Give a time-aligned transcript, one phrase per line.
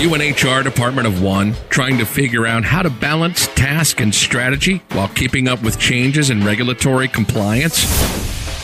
[0.00, 4.12] You an HR department of one trying to figure out how to balance task and
[4.12, 7.84] strategy while keeping up with changes in regulatory compliance?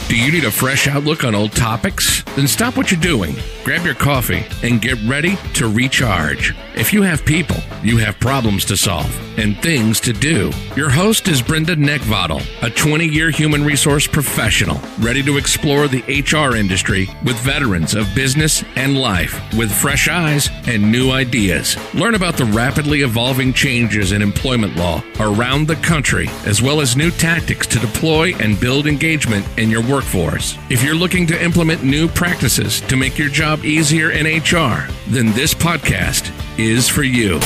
[0.09, 2.25] Do you need a fresh outlook on old topics?
[2.35, 6.55] Then stop what you're doing, grab your coffee, and get ready to recharge.
[6.79, 10.53] If you have people, you have problems to solve and things to do.
[10.77, 16.03] Your host is Brenda Neckvatal, a 20 year human resource professional, ready to explore the
[16.07, 21.77] HR industry with veterans of business and life with fresh eyes and new ideas.
[21.95, 26.97] Learn about the rapidly evolving changes in employment law around the country, as well as
[26.97, 30.57] new tactics to deploy and build engagement in your workforce.
[30.71, 35.33] If you're looking to implement new practices to make your job easier in HR, then
[35.33, 37.39] this podcast is for you.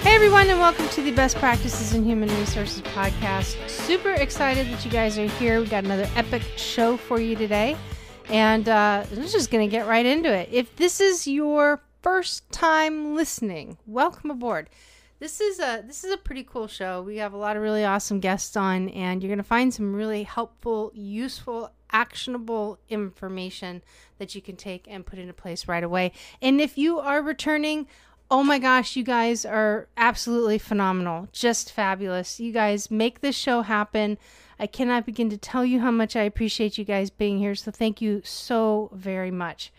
[0.00, 3.68] Hey everyone, and welcome to the Best Practices in Human Resources podcast.
[3.68, 5.60] Super excited that you guys are here.
[5.60, 7.76] We got another epic show for you today,
[8.30, 10.48] and uh, I'm just going to get right into it.
[10.50, 14.70] If this is your first time listening, welcome aboard.
[15.18, 17.02] This is a this is a pretty cool show.
[17.02, 19.94] We have a lot of really awesome guests on, and you're going to find some
[19.94, 23.82] really helpful, useful, actionable information
[24.18, 26.12] that you can take and put into place right away.
[26.40, 27.86] And if you are returning
[28.32, 31.26] Oh my gosh, you guys are absolutely phenomenal.
[31.32, 32.38] Just fabulous.
[32.38, 34.18] You guys make this show happen.
[34.56, 37.56] I cannot begin to tell you how much I appreciate you guys being here.
[37.56, 39.72] So thank you so very much.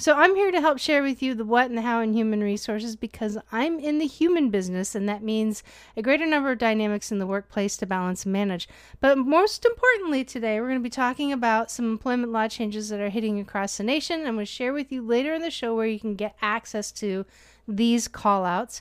[0.00, 2.40] So I'm here to help share with you the what and the how in human
[2.40, 5.64] resources because I'm in the human business and that means
[5.96, 8.68] a greater number of dynamics in the workplace to balance and manage.
[9.00, 13.00] But most importantly today, we're going to be talking about some employment law changes that
[13.00, 14.20] are hitting across the nation.
[14.20, 16.92] I'm going to share with you later in the show where you can get access
[16.92, 17.26] to
[17.66, 18.80] these call outs.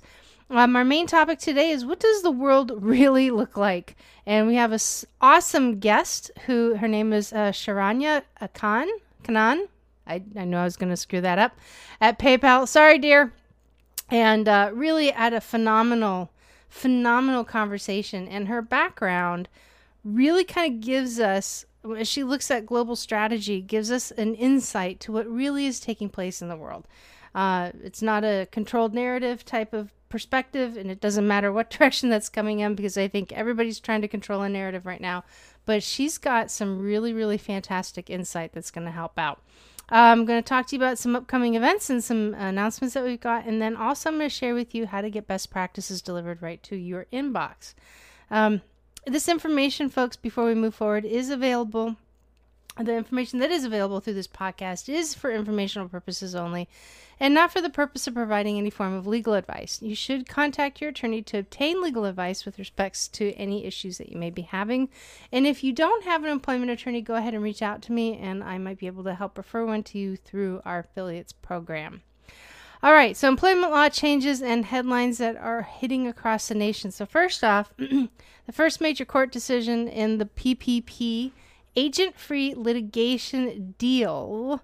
[0.52, 3.96] Um, our main topic today is what does the world really look like?
[4.28, 4.80] And we have an
[5.20, 8.22] awesome guest who her name is uh, Sharanya
[8.54, 8.88] Khan.
[9.24, 9.68] Kanan.
[10.08, 11.58] I, I know I was going to screw that up
[12.02, 12.68] at PayPal.
[12.68, 13.34] Sorry, dear.
[14.10, 16.32] And uh, really had a phenomenal,
[16.70, 18.28] phenomenal conversation.
[18.28, 19.50] And her background
[20.04, 21.66] really kind of gives us,
[21.98, 26.10] as she looks at global strategy, gives us an insight to what really is taking
[26.10, 26.88] place in the world.
[27.36, 32.10] Uh, it's not a controlled narrative type of perspective, and it doesn't matter what direction
[32.10, 35.24] that's coming in because I think everybody's trying to control a narrative right now.
[35.66, 39.42] But she's got some really, really fantastic insight that's going to help out.
[39.90, 43.20] I'm going to talk to you about some upcoming events and some announcements that we've
[43.20, 43.46] got.
[43.46, 46.42] And then also, I'm going to share with you how to get best practices delivered
[46.42, 47.74] right to your inbox.
[48.30, 48.62] Um,
[49.06, 51.96] this information, folks, before we move forward, is available
[52.84, 56.68] the information that is available through this podcast is for informational purposes only
[57.20, 59.82] and not for the purpose of providing any form of legal advice.
[59.82, 64.10] You should contact your attorney to obtain legal advice with respects to any issues that
[64.10, 64.90] you may be having.
[65.32, 68.18] And if you don't have an employment attorney, go ahead and reach out to me
[68.18, 72.02] and I might be able to help refer one to you through our affiliates program.
[72.84, 76.92] All right, so employment law changes and headlines that are hitting across the nation.
[76.92, 78.10] So, first off, the
[78.52, 81.32] first major court decision in the PPP
[81.78, 84.62] agent fee litigation deal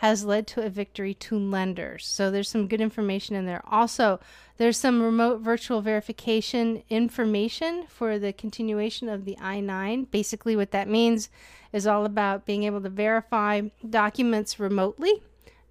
[0.00, 2.04] has led to a victory to lenders.
[2.06, 3.62] So there's some good information in there.
[3.66, 4.20] Also,
[4.58, 10.04] there's some remote virtual verification information for the continuation of the I 9.
[10.10, 11.30] Basically, what that means
[11.72, 15.22] is all about being able to verify documents remotely.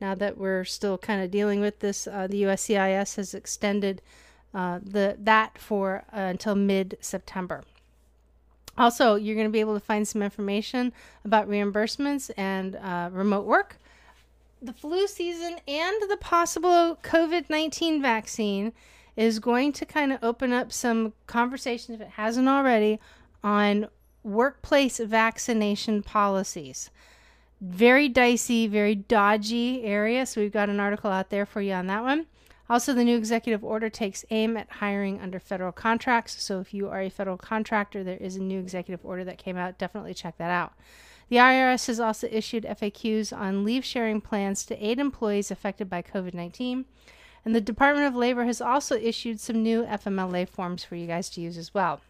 [0.02, 4.02] Now that we're still kind of dealing with this, uh, the USCIS has extended
[4.54, 7.64] uh, the that for uh, until mid September.
[8.78, 10.92] Also, you're going to be able to find some information
[11.24, 13.78] about reimbursements and uh, remote work,
[14.62, 18.74] the flu season, and the possible COVID 19 vaccine
[19.16, 23.00] is going to kind of open up some conversation, if it hasn't already,
[23.44, 23.88] on
[24.24, 26.90] workplace vaccination policies.
[27.62, 30.26] Very dicey, very dodgy area.
[30.26, 32.26] So, we've got an article out there for you on that one.
[32.68, 36.42] Also, the new executive order takes aim at hiring under federal contracts.
[36.42, 39.56] So, if you are a federal contractor, there is a new executive order that came
[39.56, 39.78] out.
[39.78, 40.74] Definitely check that out.
[41.30, 46.02] The IRS has also issued FAQs on leave sharing plans to aid employees affected by
[46.02, 46.86] COVID 19.
[47.44, 51.30] And the Department of Labor has also issued some new FMLA forms for you guys
[51.32, 52.02] to use as well.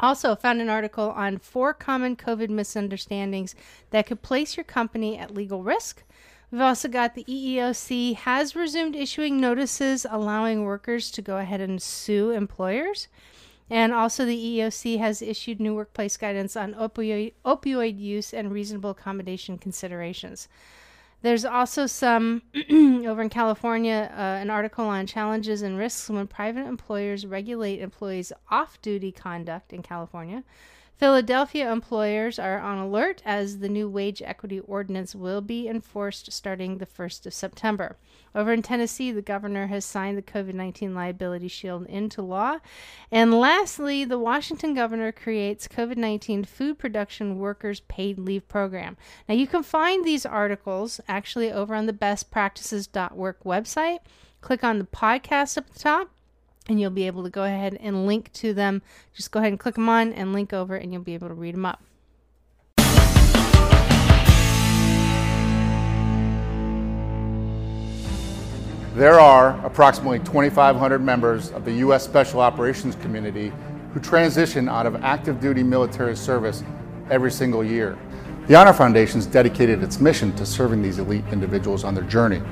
[0.00, 3.56] Also, found an article on four common COVID misunderstandings
[3.90, 6.04] that could place your company at legal risk.
[6.50, 11.80] We've also got the EEOC has resumed issuing notices allowing workers to go ahead and
[11.80, 13.08] sue employers.
[13.70, 18.90] And also, the EEOC has issued new workplace guidance on opioid, opioid use and reasonable
[18.90, 20.48] accommodation considerations.
[21.20, 26.66] There's also some over in California, uh, an article on challenges and risks when private
[26.66, 30.44] employers regulate employees' off duty conduct in California.
[30.98, 36.78] Philadelphia employers are on alert as the new wage equity ordinance will be enforced starting
[36.78, 37.96] the 1st of September.
[38.34, 42.58] Over in Tennessee, the governor has signed the COVID 19 liability shield into law.
[43.12, 48.96] And lastly, the Washington governor creates COVID 19 food production workers paid leave program.
[49.28, 54.00] Now, you can find these articles actually over on the bestpractices.work website.
[54.40, 56.10] Click on the podcast up the top
[56.68, 58.82] and you'll be able to go ahead and link to them.
[59.14, 61.34] Just go ahead and click them on and link over, and you'll be able to
[61.34, 61.82] read them up.
[68.94, 72.02] There are approximately 2,500 members of the U.S.
[72.02, 73.52] Special Operations Community
[73.94, 76.64] who transition out of active duty military service
[77.08, 77.96] every single year.
[78.48, 82.42] The Honor Foundation has dedicated its mission to serving these elite individuals on their journey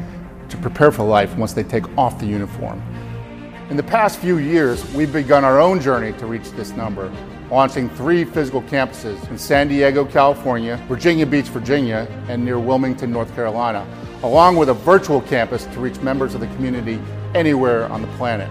[0.48, 2.80] to prepare for life once they take off the uniform.
[3.68, 7.12] In the past few years, we've begun our own journey to reach this number,
[7.50, 13.34] launching three physical campuses in San Diego, California, Virginia Beach, Virginia, and near Wilmington, North
[13.34, 13.84] Carolina,
[14.22, 17.00] along with a virtual campus to reach members of the community
[17.34, 18.48] anywhere on the planet.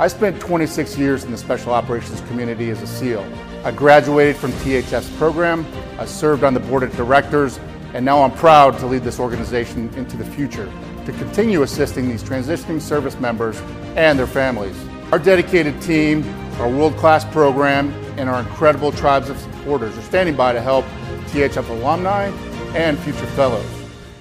[0.00, 3.24] I spent 26 years in the Special Operations community as a SEAL.
[3.62, 5.64] I graduated from THF program,
[6.00, 7.60] I served on the board of directors,
[7.94, 10.68] and now I'm proud to lead this organization into the future
[11.06, 13.58] to continue assisting these transitioning service members
[13.96, 14.76] and their families.
[15.12, 16.24] Our dedicated team,
[16.58, 20.84] our world-class program, and our incredible tribes of supporters are standing by to help
[21.28, 22.26] THF alumni
[22.74, 23.66] and future fellows,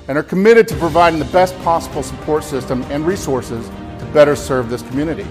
[0.08, 3.68] and are committed to providing the best possible support system and resources
[4.00, 5.26] to better serve this community.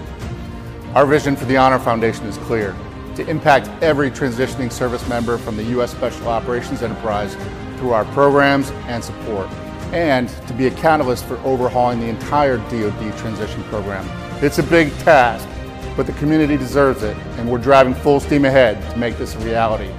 [0.93, 2.75] Our vision for the Honor Foundation is clear
[3.15, 5.91] to impact every transitioning service member from the U.S.
[5.91, 7.35] Special Operations Enterprise
[7.77, 9.49] through our programs and support
[9.93, 14.07] and to be a catalyst for overhauling the entire DoD transition program.
[14.43, 15.47] It's a big task,
[15.95, 19.39] but the community deserves it, and we're driving full steam ahead to make this a
[19.39, 19.91] reality.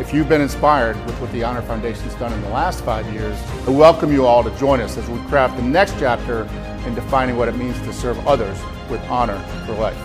[0.00, 3.38] If you've been inspired with what the Honor Foundation's done in the last five years,
[3.66, 6.42] I welcome you all to join us as we craft the next chapter
[6.86, 8.58] in defining what it means to serve others
[8.90, 9.96] with honor for life.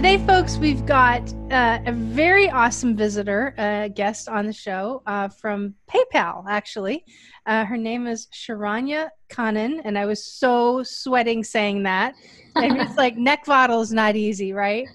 [0.00, 1.20] Today, folks, we've got
[1.50, 7.04] uh, a very awesome visitor, uh, guest on the show uh, from PayPal, actually.
[7.44, 12.14] Uh, her name is Sharanya Khannan, and I was so sweating saying that.
[12.56, 14.88] And it's like Neckvatal is not easy, right?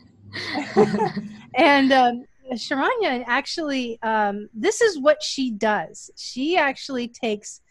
[1.55, 6.09] and um, Sharanya actually, um, this is what she does.
[6.15, 7.61] She actually takes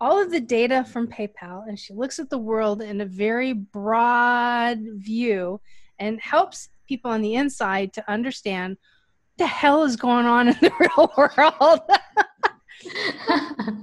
[0.00, 3.52] all of the data from PayPal and she looks at the world in a very
[3.52, 5.60] broad view
[5.98, 8.76] and helps people on the inside to understand
[9.36, 11.80] what the hell is going on in the real world.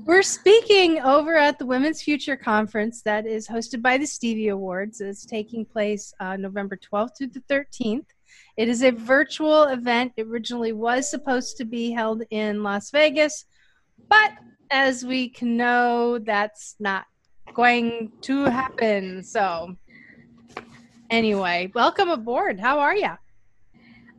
[0.05, 5.01] We're speaking over at the Women's Future Conference that is hosted by the Stevie Awards.
[5.01, 8.05] It's taking place uh, November 12th through the 13th.
[8.57, 10.13] It is a virtual event.
[10.15, 13.45] It originally was supposed to be held in Las Vegas,
[14.07, 14.31] but
[14.71, 17.05] as we can know, that's not
[17.53, 19.23] going to happen.
[19.23, 19.75] So
[21.09, 22.59] Anyway, welcome aboard.
[22.59, 23.11] How are you?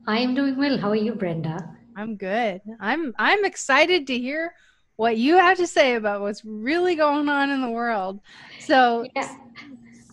[0.06, 0.78] I am doing well.
[0.78, 1.76] How are you, Brenda?
[1.96, 2.60] I'm good.
[2.80, 4.54] I'm I'm excited to hear
[4.96, 8.20] what you have to say about what's really going on in the world.
[8.60, 9.34] So, yeah.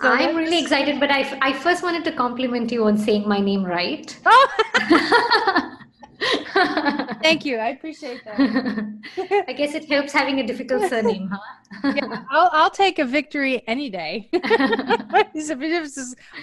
[0.02, 3.40] so I'm really excited, but I, I first wanted to compliment you on saying my
[3.40, 4.18] name right.
[4.26, 5.69] Oh.
[7.22, 7.58] Thank you.
[7.58, 8.40] I appreciate that.
[9.48, 11.94] I guess it helps having a difficult surname, huh?
[11.96, 14.30] yeah, I'll, I'll take a victory any day.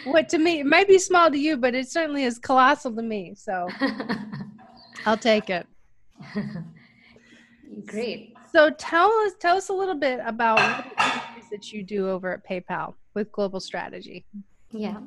[0.05, 3.03] what to me, it might be small to you, but it certainly is colossal to
[3.03, 3.35] me.
[3.35, 3.69] So
[5.07, 5.67] I'll take it.
[7.87, 8.35] Great.
[8.53, 12.47] So tell us, tell us a little bit about what that you do over at
[12.47, 14.25] PayPal with Global Strategy.
[14.71, 15.01] Yeah.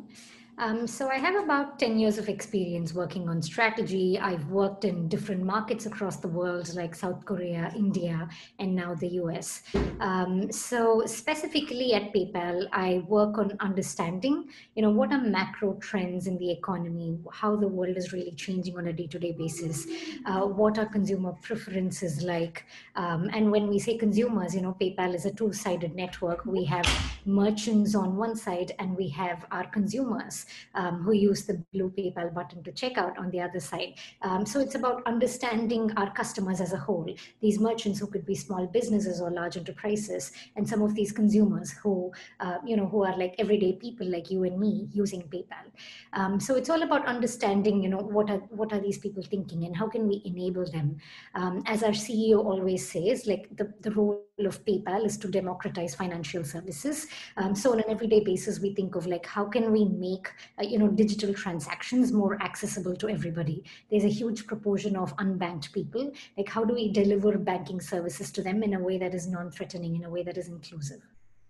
[0.59, 4.19] Um, so I have about 10 years of experience working on strategy.
[4.19, 8.29] I've worked in different markets across the world, like South Korea, India,
[8.59, 9.63] and now the US.
[9.99, 14.45] Um, so specifically at PayPal, I work on understanding,
[14.75, 18.77] you know, what are macro trends in the economy, how the world is really changing
[18.77, 19.87] on a day-to-day basis,
[20.27, 25.15] uh, what are consumer preferences like, um, and when we say consumers, you know, PayPal
[25.15, 26.45] is a two-sided network.
[26.45, 26.87] We have
[27.25, 30.42] merchants on one side, and we have our consumers
[30.75, 33.93] um, who use the blue PayPal button to check out on the other side.
[34.21, 37.07] Um, so it's about understanding our customers as a whole,
[37.41, 41.71] these merchants who could be small businesses or large enterprises, and some of these consumers
[41.71, 45.67] who, uh, you know, who are like everyday people like you and me using PayPal.
[46.13, 49.65] Um, so it's all about understanding, you know, what are what are these people thinking
[49.65, 50.97] and how can we enable them.
[51.35, 55.95] Um, as our CEO always says, like the, the role of PayPal is to democratize
[55.95, 57.07] financial services.
[57.37, 60.27] Um, so on an everyday basis, we think of like how can we make
[60.59, 63.63] uh, you know digital transactions more accessible to everybody.
[63.89, 66.11] There's a huge proportion of unbanked people.
[66.37, 69.95] Like how do we deliver banking services to them in a way that is non-threatening,
[69.95, 71.01] in a way that is inclusive?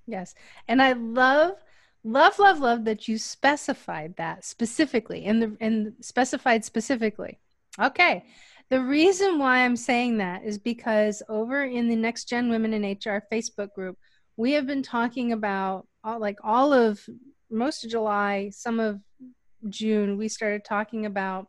[0.07, 0.35] Yes,
[0.67, 1.55] and I love
[2.03, 7.39] love love love that you specified that specifically and the and specified specifically
[7.79, 8.25] okay
[8.69, 12.83] the reason why I'm saying that is because over in the Next Gen Women in
[12.83, 13.97] HR Facebook group,
[14.37, 17.07] we have been talking about all, like all of
[17.53, 19.01] most of July, some of
[19.69, 21.47] June, we started talking about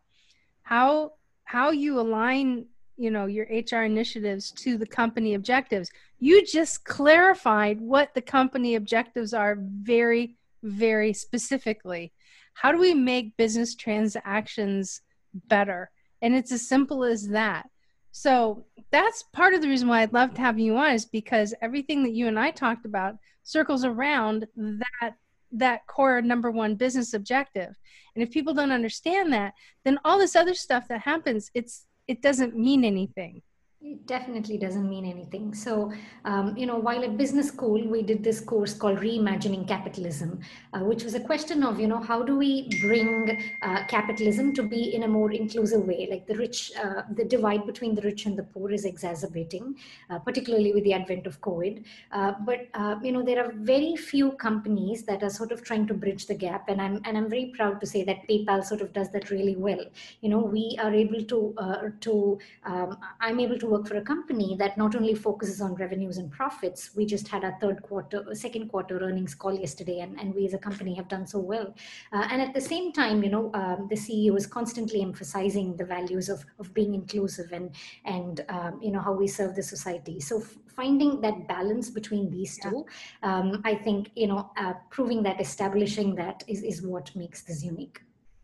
[0.62, 1.12] how
[1.44, 5.90] how you align you know your hr initiatives to the company objectives.
[6.20, 12.12] You just clarified what the company objectives are very very specifically.
[12.54, 15.00] How do we make business transactions
[15.48, 15.90] better?
[16.22, 17.68] And it's as simple as that.
[18.12, 21.52] So that's part of the reason why I'd love to have you on is because
[21.60, 25.16] everything that you and I talked about circles around that
[25.58, 27.74] that core number one business objective.
[28.14, 32.20] And if people don't understand that, then all this other stuff that happens, it's it
[32.20, 33.42] doesn't mean anything
[33.84, 35.52] it definitely doesn't mean anything.
[35.52, 35.92] So,
[36.24, 40.40] um, you know, while at business school, we did this course called Reimagining Capitalism,
[40.72, 44.62] uh, which was a question of, you know, how do we bring uh, capitalism to
[44.62, 46.08] be in a more inclusive way?
[46.10, 49.76] Like the rich, uh, the divide between the rich and the poor is exacerbating,
[50.08, 51.84] uh, particularly with the advent of COVID.
[52.10, 55.86] Uh, but, uh, you know, there are very few companies that are sort of trying
[55.88, 56.70] to bridge the gap.
[56.70, 59.56] And I'm, and I'm very proud to say that PayPal sort of does that really
[59.56, 59.84] well.
[60.22, 64.54] You know, we are able to, to um, I'm able to work for a company
[64.56, 68.68] that not only focuses on revenues and profits, we just had our third quarter, second
[68.68, 71.74] quarter earnings call yesterday, and, and we as a company have done so well.
[72.12, 75.84] Uh, and at the same time, you know, um, the CEO is constantly emphasizing the
[75.84, 80.20] values of, of being inclusive and, and um, you know, how we serve the society.
[80.20, 80.40] So
[80.80, 82.86] finding that balance between these two,
[83.24, 87.64] um, I think, you know, uh, proving that, establishing that is, is what makes this
[87.64, 88.00] unique.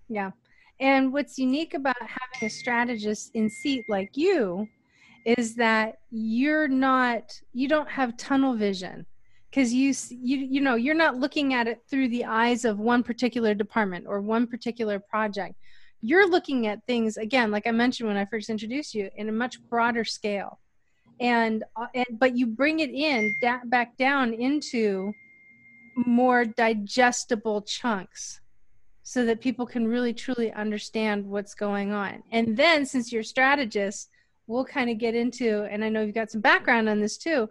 [0.08, 0.30] Yeah.
[0.80, 4.66] And what's unique about having a strategist in seat like you
[5.24, 9.06] is that you're not you don't have tunnel vision.
[9.50, 13.02] Because you you you know you're not looking at it through the eyes of one
[13.02, 15.54] particular department or one particular project.
[16.00, 19.32] You're looking at things again like i mentioned when i first introduced you in a
[19.32, 20.58] much broader scale.
[21.20, 25.12] And, uh, and but you bring it in da- back down into
[25.94, 28.40] more digestible chunks
[29.02, 32.22] so that people can really truly understand what's going on.
[32.30, 34.09] And then since you're strategist
[34.50, 37.48] we'll kind of get into, and I know you've got some background on this too.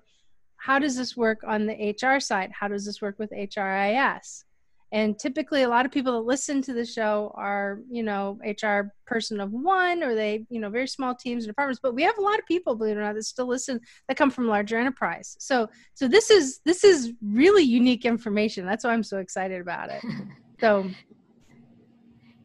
[0.58, 2.51] How does this work on the HR side?
[2.51, 4.44] How does this work with HRIS?
[4.91, 8.91] And typically, a lot of people that listen to the show are, you know, HR
[9.06, 11.79] person of one, or they, you know, very small teams and departments.
[11.82, 14.18] But we have a lot of people, believe it or not, that still listen that
[14.18, 15.36] come from larger enterprise.
[15.39, 18.65] So, so this is this is really unique information.
[18.65, 20.03] That's why I'm so excited about it.
[20.60, 20.91] So,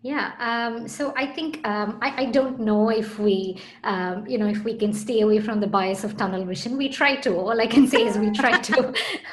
[0.04, 4.46] yeah, um, so I think um, I, I, don't know if we, um, you know,
[4.46, 6.76] if we can stay away from the bias of tunnel vision.
[6.76, 7.34] We try to.
[7.34, 8.74] All I can say is we try to.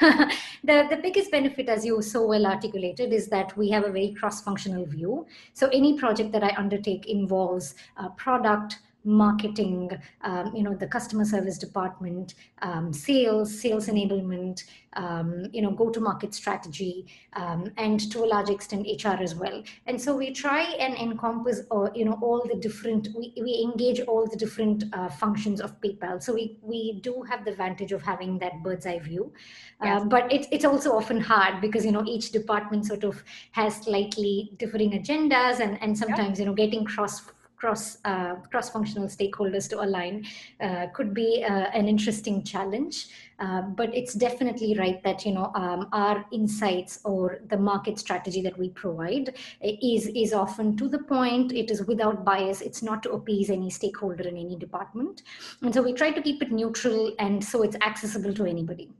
[0.64, 4.14] the the biggest benefit, as you so well articulated, is that we have a very
[4.14, 5.26] cross-functional view.
[5.52, 7.74] So any project that I undertake involves
[8.16, 9.90] product, marketing,
[10.22, 16.34] um, you know, the customer service department, um, sales, sales enablement, um, you know, go-to-market
[16.34, 19.62] strategy, um, and to a large extent HR as well.
[19.86, 23.08] And so we try and encompass, uh, you know, all the different.
[23.16, 26.22] We, we engage all the different uh, functions of PayPal.
[26.22, 29.32] So we we do have the advantage of having that bird's eye view,
[29.80, 30.04] uh, yes.
[30.08, 34.52] but it's it's also often hard because you know each department sort of has slightly
[34.58, 37.22] differing agendas, and and sometimes you know getting cross
[37.62, 40.24] cross uh, cross functional stakeholders to align
[40.60, 43.06] uh, could be uh, an interesting challenge.
[43.38, 48.42] Uh, but it's definitely right that you know um, our insights or the market strategy
[48.42, 51.52] that we provide is is often to the point.
[51.52, 52.60] It is without bias.
[52.60, 55.22] It's not to appease any stakeholder in any department,
[55.62, 58.90] and so we try to keep it neutral and so it's accessible to anybody.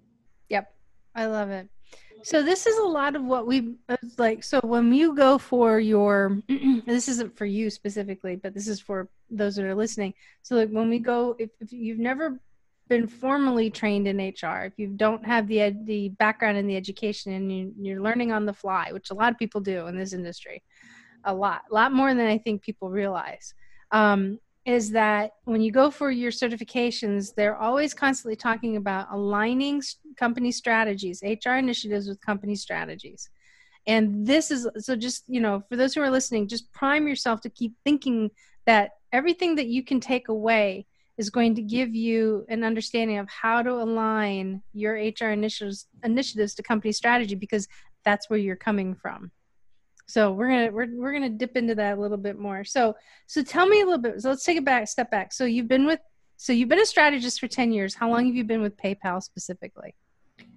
[0.49, 0.73] Yep,
[1.17, 1.69] I love it.
[2.25, 3.75] So this is a lot of what we
[4.17, 4.45] like.
[4.45, 6.39] So when you go for your,
[6.87, 10.15] this isn't for you specifically, but this is for those that are listening.
[10.43, 12.41] So like when we go, if, if you've never
[12.89, 17.33] been formally trained in HR, if you don't have the the background in the education
[17.33, 20.13] and you, you're learning on the fly, which a lot of people do in this
[20.13, 20.63] industry,
[21.25, 23.55] a lot, a lot more than I think people realize,
[23.91, 29.83] um, is that when you go for your certifications, they're always constantly talking about aligning
[30.17, 33.29] company strategies, HR initiatives with company strategies.
[33.87, 37.41] And this is so just, you know, for those who are listening, just prime yourself
[37.41, 38.31] to keep thinking
[38.67, 40.87] that everything that you can take away
[41.19, 46.55] is going to give you an understanding of how to align your HR initiatives initiatives
[46.55, 47.67] to company strategy because
[48.05, 49.31] that's where you're coming from.
[50.07, 52.65] So we're gonna we're we're gonna dip into that a little bit more.
[52.65, 52.95] So
[53.27, 54.21] so tell me a little bit.
[54.21, 55.33] So let's take a back step back.
[55.33, 56.01] So you've been with
[56.37, 57.95] so you've been a strategist for ten years.
[57.95, 59.95] How long have you been with PayPal specifically?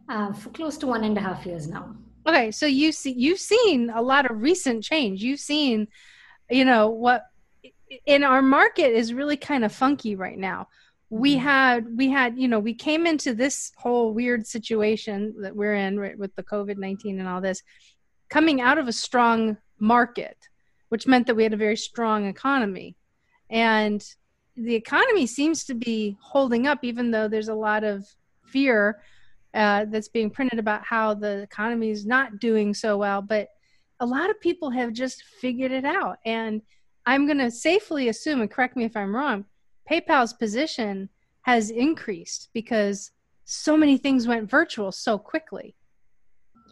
[0.09, 1.95] Uh, for close to one and a half years now.
[2.27, 5.21] Okay, so you see you've seen a lot of recent change.
[5.21, 5.87] You've seen,
[6.49, 7.23] you know, what
[8.05, 10.67] in our market is really kind of funky right now
[11.09, 11.43] we mm-hmm.
[11.43, 15.99] had we had you know we came into this whole weird situation that we're in
[15.99, 17.61] right, with the covid-19 and all this
[18.29, 20.37] coming out of a strong market
[20.89, 22.95] which meant that we had a very strong economy
[23.49, 24.15] and
[24.55, 28.05] the economy seems to be holding up even though there's a lot of
[28.45, 29.01] fear
[29.53, 33.49] uh, that's being printed about how the economy is not doing so well but
[33.99, 36.61] a lot of people have just figured it out and
[37.05, 39.45] I'm going to safely assume, and correct me if I'm wrong,
[39.89, 41.09] PayPal's position
[41.41, 43.11] has increased because
[43.43, 45.75] so many things went virtual so quickly.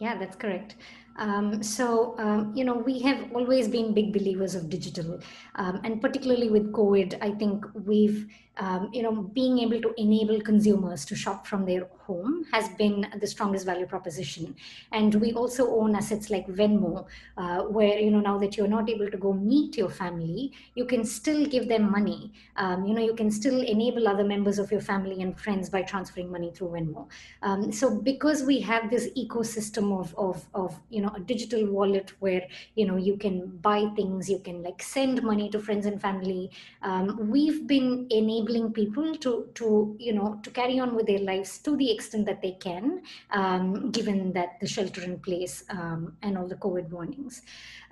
[0.00, 0.74] Yeah, that's correct.
[1.16, 5.20] Um, so, um, you know, we have always been big believers of digital.
[5.54, 10.40] Um, and particularly with COVID, I think we've, um, you know, being able to enable
[10.40, 14.54] consumers to shop from their home has been the strongest value proposition.
[14.92, 17.06] And we also own assets like Venmo,
[17.36, 20.84] uh, where, you know, now that you're not able to go meet your family, you
[20.84, 22.32] can still give them money.
[22.56, 25.82] Um, you know, you can still enable other members of your family and friends by
[25.82, 27.08] transferring money through Venmo.
[27.42, 32.12] Um, so because we have this ecosystem of, of, of, you know, a digital wallet
[32.20, 32.42] where,
[32.74, 36.50] you know, you can buy things, you can like send money to friends and family,
[36.82, 41.58] um, we've been enabling people to, to, you know, to carry on with their lives
[41.58, 46.36] to the extent that they can, um, given that the shelter in place um, and
[46.36, 47.42] all the COVID warnings.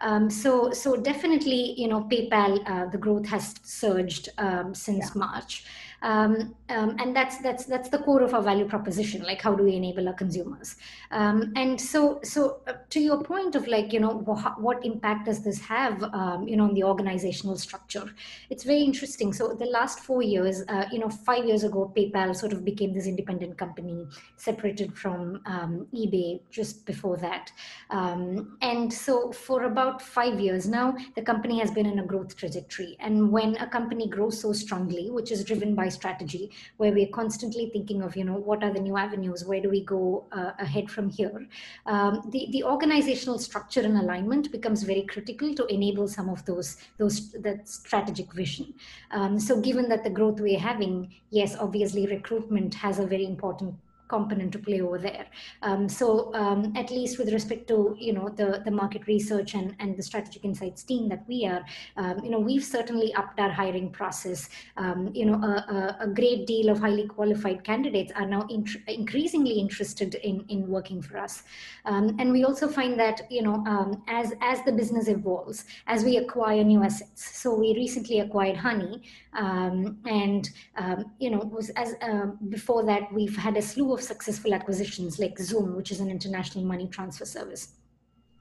[0.00, 5.18] Um, so, so definitely, you know, PayPal, uh, the growth has surged um, since yeah.
[5.18, 5.64] March
[6.02, 9.62] um, um, and that's that's that's the core of our value proposition like how do
[9.62, 10.76] we enable our consumers?
[11.11, 15.26] Um, and so so uh, to your point of like you know wh- what impact
[15.26, 18.12] does this have um, you know on the organizational structure?
[18.50, 19.32] It's very interesting.
[19.32, 22.93] So the last four years uh, you know five years ago paypal sort of became
[22.93, 27.52] this independent company separated from um, ebay just before that.
[27.91, 32.36] Um, and so for about five years now the company has been in a growth
[32.36, 32.97] trajectory.
[32.99, 37.71] And when a company grows so strongly which is driven by strategy where we're constantly
[37.73, 39.45] thinking of you know what are the new avenues?
[39.45, 41.47] Where do we go uh, ahead from here?
[41.87, 46.76] Um, the the organizational structure and alignment becomes very critical to enable some of those
[46.99, 48.75] those that strategic vision.
[49.11, 53.75] Um, so given that the growth we're having yes obviously recruitment has a very important
[54.12, 55.26] component to play over there.
[55.62, 59.75] Um, so um, at least with respect to you know the the market research and
[59.80, 61.62] and the strategic insights team that we are,
[61.96, 64.48] um, you know we've certainly upped our hiring process.
[64.76, 68.42] Um, you know a, a, great deal of highly qualified candidates are now
[68.86, 71.42] increasingly interested in in working for us,
[71.84, 76.04] um, and we also find that you know um, as as the business evolves, as
[76.04, 77.22] we acquire new assets.
[77.42, 79.02] So we recently acquired Honey,
[79.34, 80.50] and
[81.18, 85.36] you know was as uh, before that we've had a slew of successful acquisitions like
[85.36, 87.69] Xoom, which is an international money transfer service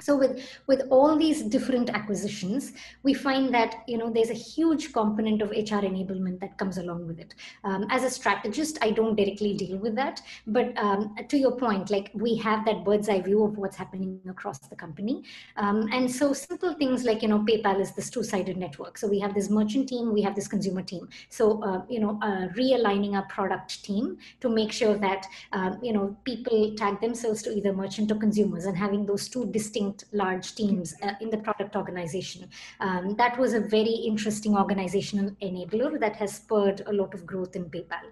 [0.01, 4.93] so with with all these different acquisitions we find that you know there's a huge
[4.93, 7.35] component of hr enablement that comes along with it.
[7.63, 11.89] Um, as a strategist i don't directly deal with that but um, to your point
[11.89, 15.23] like we have that bird's eye view of what's happening across the company.
[15.57, 18.97] Um, and so simple things like you know paypal is this two-sided network.
[18.97, 21.07] So we have this merchant team we have this consumer team.
[21.29, 25.93] So uh, you know uh, realigning our product team to make sure that um, you
[25.93, 30.13] know people tag themselves to either merchant or consumers and having those two distinct distinct
[30.13, 32.49] large teams uh, in the product organization.
[32.79, 37.55] Um, that was a very interesting organizational enabler that has spurred a lot of growth
[37.55, 38.07] in PayPal.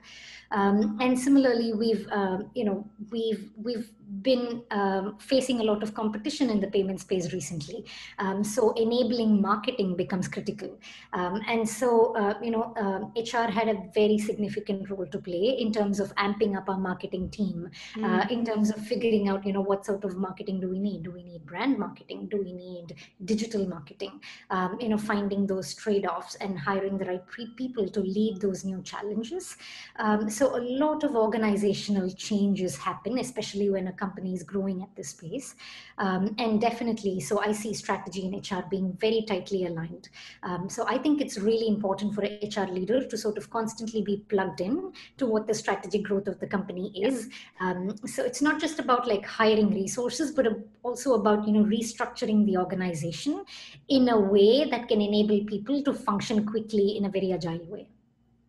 [0.51, 3.91] Um, and similarly, we've uh, you know we've we've
[4.23, 7.85] been um, facing a lot of competition in the payment space recently.
[8.17, 10.79] Um, so enabling marketing becomes critical.
[11.13, 12.73] Um, and so, uh, you know,
[13.15, 17.29] HR had a very significant role to play in terms of amping up our marketing
[17.29, 18.03] team, mm.
[18.03, 21.03] uh, in terms of figuring out, you know, what sort of marketing do we need?
[21.03, 22.95] Do we need brand brand marketing do we need?
[23.25, 27.23] Digital marketing um, you know finding those trade-offs and hiring the right
[27.55, 29.55] people to lead those new challenges.
[29.97, 34.95] Um, so a lot of organizational changes happen especially when a company is growing at
[34.95, 35.55] this pace.
[35.97, 40.09] Um, and definitely so i see strategy and hr being very tightly aligned.
[40.43, 44.01] Um, so i think it's really important for a hr leader to sort of constantly
[44.01, 47.29] be plugged in to what the strategic growth of the company is.
[47.59, 50.47] Um, so it's not just about like hiring resources but
[50.83, 53.43] also about you know restructuring the organization
[53.87, 57.89] in a way that can enable people to function quickly in a very agile way.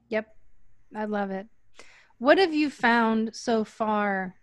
[0.09, 0.27] Yep.
[0.95, 1.47] I love it.
[2.19, 4.35] What have you found so far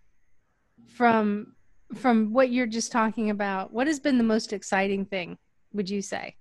[0.86, 1.54] from
[1.94, 3.72] from what you're just talking about?
[3.72, 5.38] What has been the most exciting thing
[5.72, 6.36] would you say?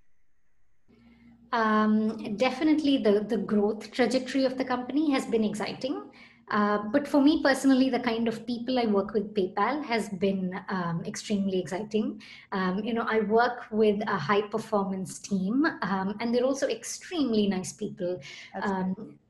[1.53, 6.09] Um, definitely the the growth trajectory of the company has been exciting
[6.49, 10.57] uh, but for me personally, the kind of people I work with PayPal has been
[10.69, 12.21] um, extremely exciting.
[12.53, 17.47] Um, you know, I work with a high performance team, um, and they're also extremely
[17.47, 18.21] nice people.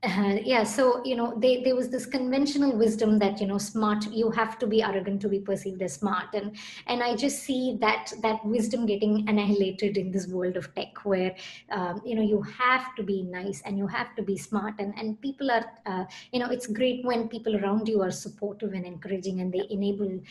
[0.07, 4.09] Uh, yeah, so you know, they, there was this conventional wisdom that you know, smart.
[4.09, 7.77] You have to be arrogant to be perceived as smart, and and I just see
[7.81, 11.35] that that wisdom getting annihilated in this world of tech, where
[11.71, 14.97] um, you know you have to be nice and you have to be smart, and
[14.97, 18.85] and people are, uh, you know, it's great when people around you are supportive and
[18.85, 20.21] encouraging and they enable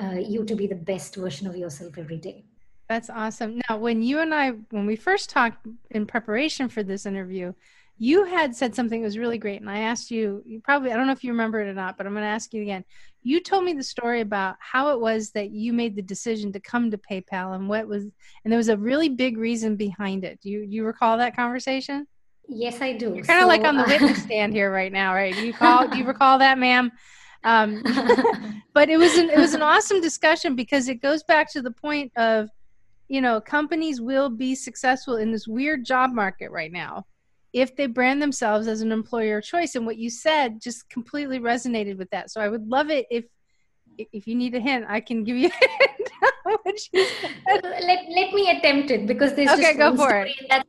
[0.00, 2.44] uh, you to be the best version of yourself every day.
[2.88, 3.60] That's awesome.
[3.68, 7.52] Now when you and i when we first talked in preparation for this interview
[7.96, 10.96] you had said something that was really great and i asked you you probably i
[10.96, 12.84] don't know if you remember it or not but i'm going to ask you again
[13.22, 16.60] you told me the story about how it was that you made the decision to
[16.60, 18.04] come to paypal and what was
[18.44, 22.06] and there was a really big reason behind it do you, you recall that conversation
[22.46, 23.14] Yes, I do.
[23.14, 25.34] You're kind of so, like on the witness stand here right now, right?
[25.34, 25.88] Do you call?
[25.88, 26.92] do you recall that, ma'am?
[27.42, 27.82] Um,
[28.74, 31.70] but it was an it was an awesome discussion because it goes back to the
[31.70, 32.50] point of,
[33.08, 37.06] you know, companies will be successful in this weird job market right now
[37.54, 39.76] if they brand themselves as an employer of choice.
[39.76, 42.30] And what you said just completely resonated with that.
[42.30, 43.24] So I would love it if
[43.96, 45.48] if you need a hint, I can give you
[46.46, 46.80] a hint.
[47.46, 50.32] let, let me attempt it because there's okay, go for it.
[50.50, 50.66] That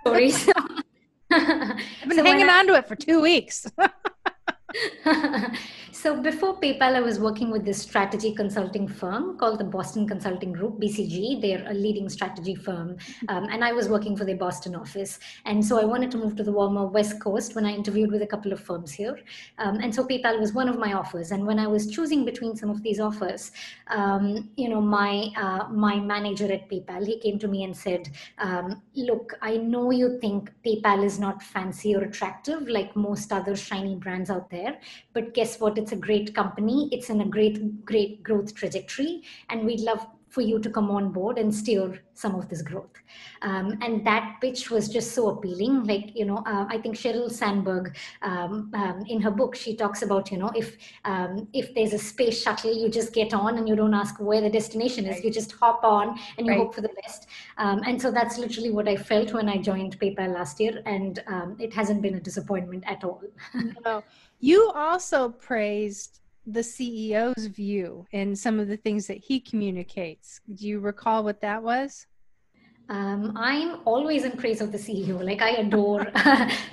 [0.00, 0.30] story.
[0.30, 0.52] So.
[1.30, 3.66] I've been so hanging I, on to it for two weeks.
[5.92, 10.52] so before PayPal, I was working with this strategy consulting firm called the Boston Consulting
[10.52, 11.40] Group, BCG.
[11.40, 12.96] They're a leading strategy firm.
[13.28, 15.18] Um, and I was working for their Boston office.
[15.44, 18.22] And so I wanted to move to the warmer West Coast when I interviewed with
[18.22, 19.18] a couple of firms here.
[19.58, 21.32] Um, and so PayPal was one of my offers.
[21.32, 23.52] And when I was choosing between some of these offers,
[23.88, 28.08] um, you know, my, uh, my manager at PayPal, he came to me and said,
[28.38, 33.56] um, look, I know you think PayPal is not fancy or attractive like most other
[33.56, 34.78] shiny brands out there there.
[35.12, 35.78] But guess what?
[35.78, 36.88] It's a great company.
[36.92, 39.22] It's in a great, great growth trajectory.
[39.50, 42.96] And we'd love for you to come on board and steer some of this growth.
[43.42, 45.84] Um, and that pitch was just so appealing.
[45.84, 50.00] Like, you know, uh, I think Sheryl Sandberg, um, um, in her book, she talks
[50.00, 53.68] about, you know, if um, if there's a space shuttle, you just get on and
[53.68, 55.16] you don't ask where the destination is.
[55.16, 55.24] Right.
[55.24, 56.60] You just hop on and you right.
[56.60, 57.26] hope for the best.
[57.58, 60.80] Um, and so that's literally what I felt when I joined PayPal last year.
[60.86, 63.22] And um, it hasn't been a disappointment at all.
[63.84, 64.02] no.
[64.44, 70.40] You also praised the CEO's view and some of the things that he communicates.
[70.52, 72.08] Do you recall what that was?
[72.92, 75.24] Um, I'm always in praise of the CEO.
[75.24, 76.00] Like I adore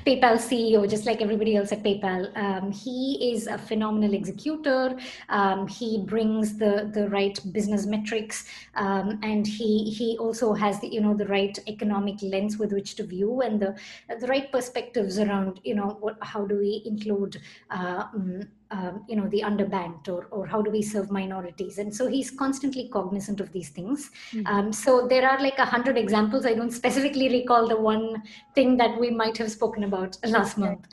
[0.05, 2.35] PayPal CEO, just like everybody else at PayPal.
[2.37, 4.99] Um, he is a phenomenal executor.
[5.29, 8.43] Um, he brings the the right business metrics,
[8.75, 12.95] um, and he he also has the you know the right economic lens with which
[12.95, 13.77] to view and the
[14.19, 19.15] the right perspectives around you know what how do we include uh, mm, um, you
[19.15, 21.77] know the underbanked or or how do we serve minorities?
[21.77, 24.11] And so he's constantly cognizant of these things.
[24.31, 24.47] Mm-hmm.
[24.47, 26.45] um, so there are like a hundred examples.
[26.45, 28.23] I don't specifically recall the one
[28.55, 30.87] thing that we might have spoken about last month.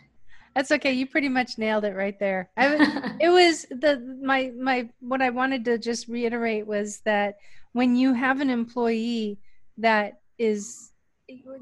[0.55, 0.93] That's okay.
[0.95, 2.49] You pretty much nailed it right there.
[2.57, 7.37] I, it was the my my what i wanted to just reiterate was that
[7.73, 9.39] when you have an employee
[9.77, 10.93] that is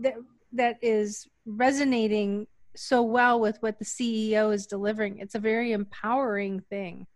[0.00, 0.14] that
[0.52, 5.18] that is resonating so well with what the CEO is delivering.
[5.18, 7.06] It's a very empowering thing.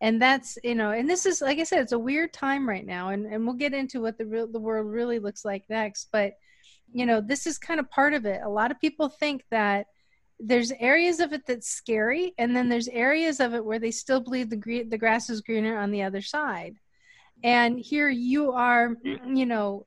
[0.00, 2.84] And that's, you know, and this is, like I said, it's a weird time right
[2.84, 3.10] now.
[3.10, 6.08] And, and we'll get into what the real, the world really looks like next.
[6.12, 6.34] But,
[6.92, 8.42] you know, this is kind of part of it.
[8.44, 9.86] A lot of people think that
[10.40, 12.34] there's areas of it that's scary.
[12.38, 15.78] And then there's areas of it where they still believe the, the grass is greener
[15.78, 16.74] on the other side.
[17.42, 19.86] And here you are, you know,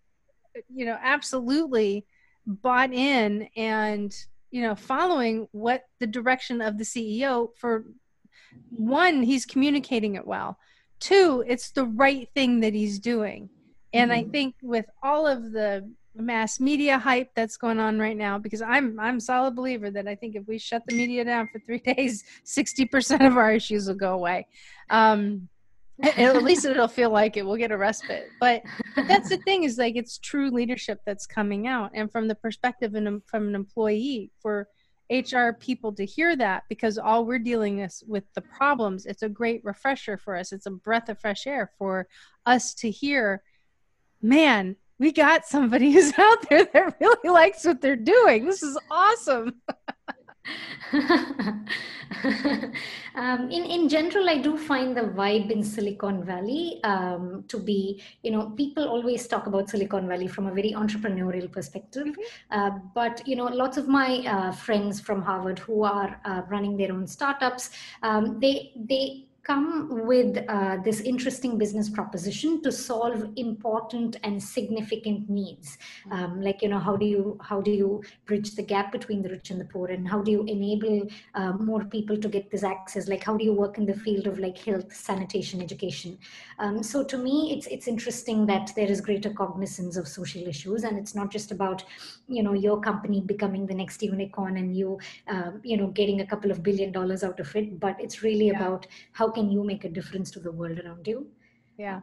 [0.73, 2.05] you know, absolutely
[2.45, 4.15] bought in and
[4.51, 7.85] you know following what the direction of the ceo for
[8.69, 10.57] one he's communicating it well
[10.99, 13.49] two it's the right thing that he's doing
[13.93, 14.27] And mm-hmm.
[14.27, 18.61] I think with all of the mass media hype that's going on right now because
[18.61, 21.59] I'm I'm a solid believer that I think if we shut the media down for
[21.59, 24.47] three days, sixty percent of our issues will go away.
[24.89, 25.49] Um,
[26.03, 27.45] at least it'll feel like it.
[27.45, 28.29] We'll get a respite.
[28.39, 28.63] But,
[28.95, 32.35] but that's the thing is like it's true leadership that's coming out, and from the
[32.35, 34.67] perspective and from an employee for
[35.09, 39.05] HR people to hear that because all we're dealing is with the problems.
[39.05, 40.51] It's a great refresher for us.
[40.51, 42.07] It's a breath of fresh air for
[42.45, 43.41] us to hear.
[44.21, 48.45] Man, we got somebody who's out there that really likes what they're doing.
[48.45, 49.61] This is awesome.
[53.15, 58.01] um, in in general, I do find the vibe in Silicon Valley um, to be,
[58.23, 62.07] you know, people always talk about Silicon Valley from a very entrepreneurial perspective.
[62.07, 62.59] Mm-hmm.
[62.59, 66.77] Uh, but you know, lots of my uh, friends from Harvard who are uh, running
[66.77, 67.71] their own startups,
[68.03, 75.29] um, they they come with uh, this interesting business proposition to solve important and significant
[75.29, 75.77] needs.
[76.11, 79.29] Um, like you know how do you how do you bridge the gap between the
[79.29, 79.87] rich and the poor?
[79.87, 83.07] And how do you enable uh, more people to get this access?
[83.07, 86.17] Like how do you work in the field of like health sanitation education?
[86.59, 90.83] Um, so to me it's it's interesting that there is greater cognizance of social issues.
[90.83, 91.85] And it's not just about
[92.27, 96.25] you know your company becoming the next unicorn and you uh, you know getting a
[96.25, 97.79] couple of billion dollars out of it.
[97.79, 98.57] But it's really yeah.
[98.57, 101.27] about how can you make a difference to the world around you.
[101.77, 102.01] Yeah.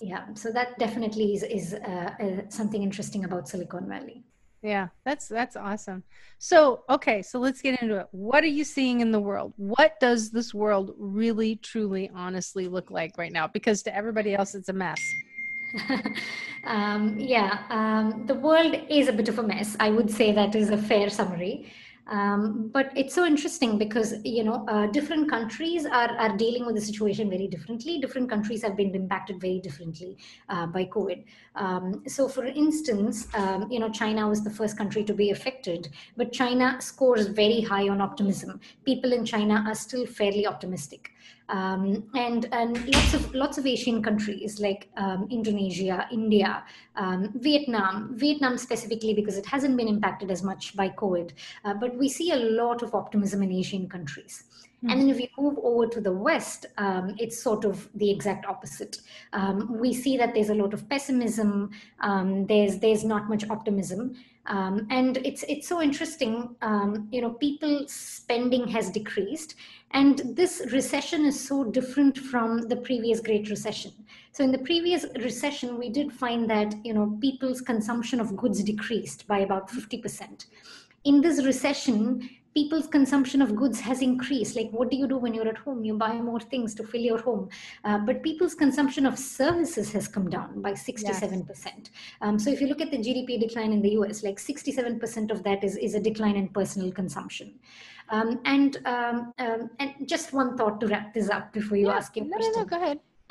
[0.00, 0.26] Yeah.
[0.34, 4.24] So that definitely is, is uh, uh, something interesting about silicon valley.
[4.62, 4.88] Yeah.
[5.04, 6.02] That's that's awesome.
[6.38, 7.22] So okay.
[7.22, 8.06] So let's get into it.
[8.12, 9.52] What are you seeing in the world?
[9.56, 13.46] What does this world really truly honestly look like right now?
[13.46, 15.00] Because to everybody else it's a mess
[16.64, 20.54] um, yeah um, the world is a bit of a mess i would say that
[20.54, 21.72] is a fair summary
[22.06, 26.74] um, but it's so interesting because you know uh, different countries are, are dealing with
[26.74, 27.98] the situation very differently.
[27.98, 31.24] Different countries have been impacted very differently uh, by COVID.
[31.54, 35.88] Um, so, for instance, um, you know China was the first country to be affected,
[36.16, 38.60] but China scores very high on optimism.
[38.84, 41.10] People in China are still fairly optimistic
[41.48, 46.64] um, and and lots of lots of Asian countries like um, Indonesia, India,
[46.96, 51.32] um, Vietnam, Vietnam specifically because it hasn't been impacted as much by COVID,
[51.64, 54.44] uh, but we see a lot of optimism in Asian countries.
[54.84, 54.90] Mm-hmm.
[54.90, 58.44] And then if we move over to the West, um, it's sort of the exact
[58.44, 59.00] opposite.
[59.32, 61.70] Um, we see that there's a lot of pessimism.
[62.00, 64.14] Um, there's there's not much optimism,
[64.46, 66.54] um, and it's it's so interesting.
[66.60, 69.54] Um, you know, people spending has decreased,
[69.94, 73.92] and this recession is so different from the previous Great Recession.
[74.32, 78.62] So in the previous recession, we did find that you know people's consumption of goods
[78.62, 80.46] decreased by about fifty percent.
[81.04, 85.34] In this recession, people's consumption of goods has increased like what do you do when
[85.34, 87.48] you're at home you buy more things to fill your home
[87.84, 91.90] uh, but people's consumption of services has come down by 67% yes.
[92.20, 95.42] um, so if you look at the gdp decline in the us like 67% of
[95.42, 97.54] that is, is a decline in personal consumption
[98.10, 101.96] um, and um, um, and just one thought to wrap this up before you yeah,
[101.96, 103.00] ask your no, question no, no, go ahead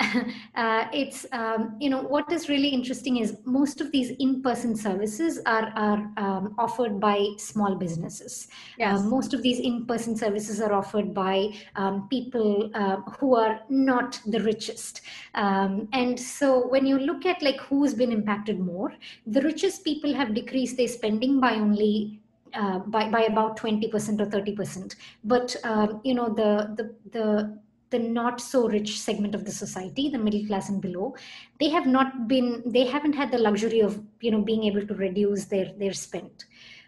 [0.56, 5.40] uh, it's um, you know what is really interesting is most of these in-person services
[5.46, 8.48] are are um, offered by small businesses.
[8.78, 9.00] Yes.
[9.00, 14.20] Uh, most of these in-person services are offered by um, people uh, who are not
[14.26, 15.02] the richest.
[15.34, 18.92] Um, and so when you look at like who's been impacted more,
[19.26, 22.20] the richest people have decreased their spending by only
[22.54, 24.94] uh, by, by about 20% or 30%.
[25.24, 27.58] But, um, you know, the, the, the
[27.94, 31.14] the not so rich segment of the society the middle class and below
[31.60, 34.94] they have not been they haven't had the luxury of you know being able to
[34.94, 36.44] reduce their their spend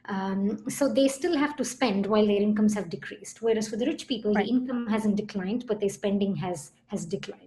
[0.08, 3.86] um, so they still have to spend while their incomes have decreased whereas for the
[3.86, 4.46] rich people right.
[4.46, 7.45] the income hasn't declined but their spending has has declined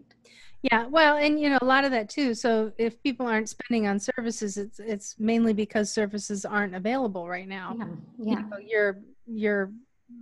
[0.62, 3.88] yeah well and you know a lot of that too so if people aren't spending
[3.88, 7.86] on services it's it's mainly because services aren't available right now yeah,
[8.18, 8.40] yeah.
[8.40, 9.72] You know, your your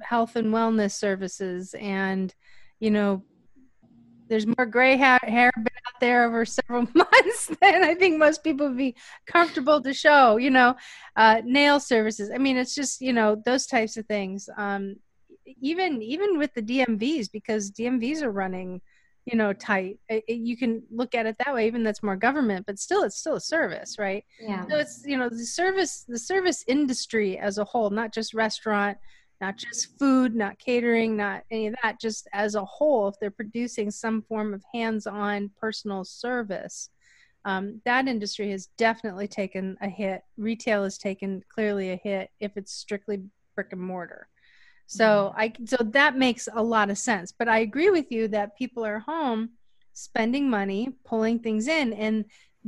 [0.03, 2.33] health and wellness services and
[2.79, 3.23] you know,
[4.29, 8.43] there's more gray hair, hair been out there over several months than I think most
[8.43, 8.95] people would be
[9.25, 10.75] comfortable to show, you know,
[11.15, 12.29] uh, nail services.
[12.33, 14.49] I mean, it's just, you know, those types of things.
[14.57, 14.97] Um,
[15.61, 18.81] even, even with the DMVs, because DMVs are running,
[19.27, 19.99] you know, tight.
[20.07, 21.67] It, it, you can look at it that way.
[21.67, 24.23] Even that's more government, but still, it's still a service, right?
[24.39, 24.65] Yeah.
[24.69, 28.97] So it's you know the service, the service industry as a whole, not just restaurant,
[29.41, 33.29] not just food, not catering, not any of that, just as a whole, if they're
[33.29, 36.89] producing some form of hands on personal service,
[37.43, 40.21] um, that industry has definitely taken a hit.
[40.37, 43.23] Retail has taken clearly a hit if it's strictly
[43.55, 44.29] brick and mortar.
[44.87, 45.39] So mm-hmm.
[45.39, 47.31] I so that makes a lot of sense.
[47.31, 49.51] But I agree with you that people are home
[49.93, 52.25] spending money, pulling things in, and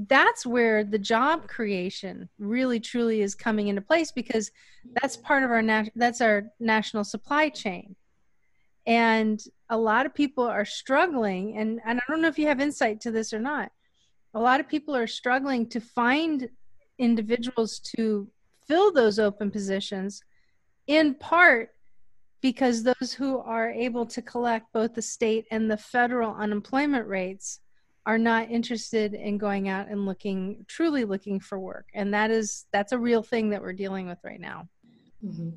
[0.08, 4.52] that's where the job creation really truly is coming into place because
[5.02, 7.96] that's part of our nat- that's our national supply chain
[8.86, 12.62] and a lot of people are struggling and, and i don't know if you have
[12.62, 13.72] insight to this or not
[14.34, 16.48] a lot of people are struggling to find
[16.98, 18.30] individuals to
[18.68, 20.24] fill those open positions
[20.88, 21.72] in part
[22.42, 27.60] because those who are able to collect both the state and the federal unemployment rates
[28.06, 32.66] are not interested in going out and looking truly looking for work and that is
[32.72, 34.68] that's a real thing that we're dealing with right now
[35.24, 35.50] mm-hmm.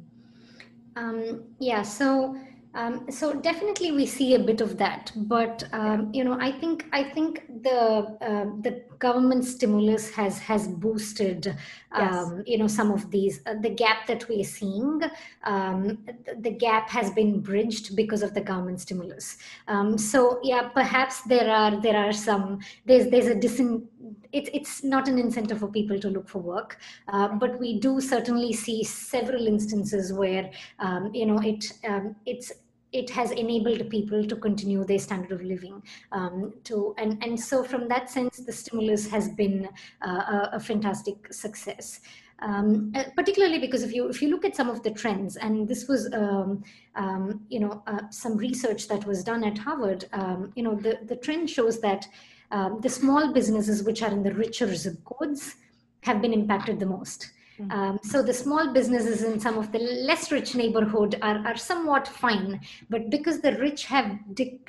[0.96, 2.36] um, yeah so
[2.74, 6.86] um, so definitely we see a bit of that, but um, you know I think
[6.92, 11.56] I think the uh, the government stimulus has has boosted yes.
[11.92, 15.02] Um, you know some of these uh, the gap that we're seeing
[15.44, 15.98] um,
[16.38, 19.36] the gap has been bridged because of the government stimulus.
[19.68, 23.86] Um, so yeah, perhaps there are there are some there's there's a disin
[24.32, 28.00] it's it's not an incentive for people to look for work, uh, but we do
[28.00, 32.52] certainly see several instances where um, you know it um, it's
[32.92, 37.64] it has enabled people to continue their standard of living um, to and and so
[37.64, 39.68] from that sense the stimulus has been
[40.06, 42.00] uh, a, a, fantastic success.
[42.40, 45.68] Um, uh, particularly because if you if you look at some of the trends and
[45.68, 46.64] this was um,
[46.96, 50.98] um, you know uh, some research that was done at harvard um, you know the
[51.06, 52.08] the trend shows that
[52.52, 55.56] um, the small businesses which are in the richer zip codes
[56.02, 57.30] have been impacted the most.
[57.70, 62.08] Um, so the small businesses in some of the less rich neighborhood are, are somewhat
[62.08, 64.18] fine, but because the rich have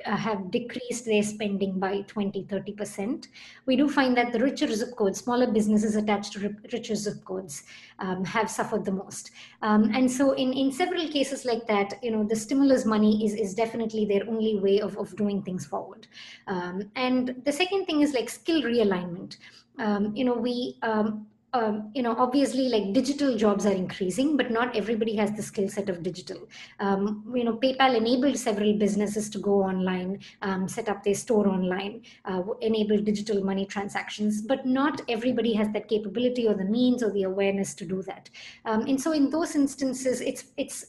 [0.05, 3.27] uh, have decreased their spending by 20, 30 percent,
[3.65, 7.63] we do find that the richer zip codes, smaller businesses attached to richer zip codes,
[7.99, 9.31] um, have suffered the most.
[9.61, 13.33] Um, and so in, in several cases like that, you know, the stimulus money is,
[13.33, 16.07] is definitely their only way of, of doing things forward.
[16.47, 19.37] Um, and the second thing is like skill realignment.
[19.79, 24.49] Um, you know, we um, um, you know, obviously, like digital jobs are increasing, but
[24.49, 26.49] not everybody has the skill set of digital.
[26.79, 31.47] Um, you know, PayPal enabled several businesses to go online, um, set up their store
[31.47, 37.03] online, uh, enable digital money transactions, but not everybody has that capability or the means
[37.03, 38.29] or the awareness to do that.
[38.65, 40.85] Um, and so, in those instances, it's it's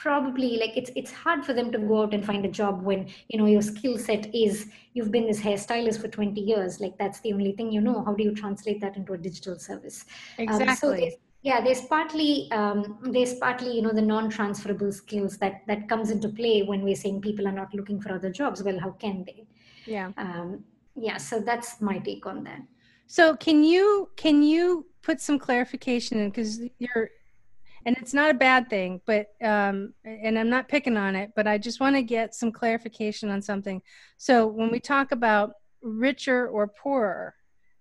[0.00, 3.06] probably like it's it's hard for them to go out and find a job when
[3.28, 6.80] you know your skill set is you've been this hairstylist for 20 years.
[6.80, 8.02] Like that's the only thing you know.
[8.04, 10.06] How do you translate that into a digital service?
[10.38, 15.36] Exactly um, so there's, yeah there's partly um, there's partly you know the non-transferable skills
[15.38, 18.62] that that comes into play when we're saying people are not looking for other jobs.
[18.62, 19.46] Well how can they?
[19.84, 20.12] Yeah.
[20.16, 20.64] Um,
[20.96, 22.62] yeah so that's my take on that.
[23.06, 26.30] So can you can you put some clarification in?
[26.30, 27.10] Because you're
[27.86, 31.46] and it's not a bad thing but um and i'm not picking on it but
[31.46, 33.80] i just want to get some clarification on something.
[34.16, 37.34] So when we talk about richer or poorer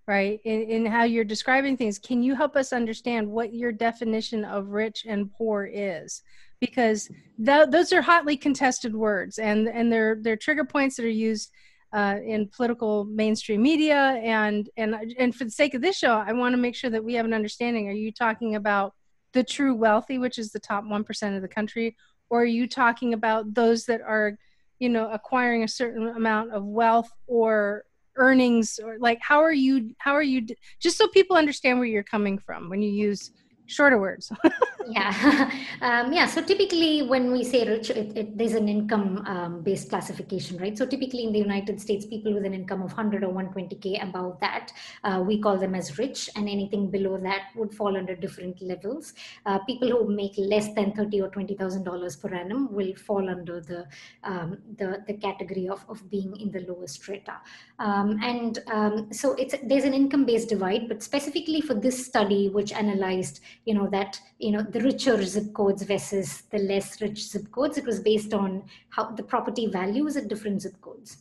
[0.08, 4.46] right in, in how you're describing things can you help us understand what your definition
[4.46, 6.22] of rich and poor is?
[6.60, 7.10] Because
[7.44, 11.52] th- those are hotly contested words and and they're they're trigger points that are used
[11.92, 16.32] uh, in political mainstream media and and and for the sake of this show i
[16.32, 17.88] want to make sure that we have an understanding.
[17.88, 18.94] Are you talking about
[19.34, 21.96] the true wealthy, which is the top 1% of the country?
[22.30, 24.38] Or are you talking about those that are,
[24.80, 29.96] you know, acquiring a certain amount of wealth or earnings or like how are you
[29.98, 30.46] how are you
[30.80, 33.32] just so people understand where you're coming from when you use
[33.70, 34.32] shorter words.
[34.90, 35.52] Yeah.
[35.82, 39.90] Um, yeah so typically when we say rich it, it, there's an income um, based
[39.90, 40.78] classification right?
[40.78, 44.40] So typically in the united states people with an income of 100 or 120k above
[44.42, 44.74] that
[45.06, 49.14] uh, we call them as rich and anything below that would fall under different levels.
[49.46, 53.30] Uh, people who make less than 30 or 20 thousand dollars per annum will fall
[53.30, 53.86] under the
[54.24, 57.38] um, the, the category of, of being in the lowest strata
[57.80, 62.50] um, and um, so it's there's an income based divide but specifically for this study
[62.50, 67.20] which analyzed you know that you know the richer zip codes versus the less rich
[67.32, 67.78] zip codes.
[67.78, 71.18] It was based on how the property values at different zip codes.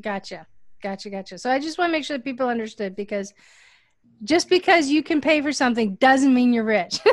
[0.00, 0.46] Gotcha.
[0.82, 1.38] Gotcha gotcha.
[1.38, 3.32] So i just want to make sure that people understood because
[4.24, 6.98] just because you can pay for something doesn't mean you're rich.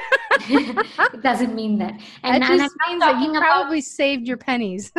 [0.52, 1.94] It doesn't mean that.
[2.24, 4.92] And, that just means that you probably saved your pennies.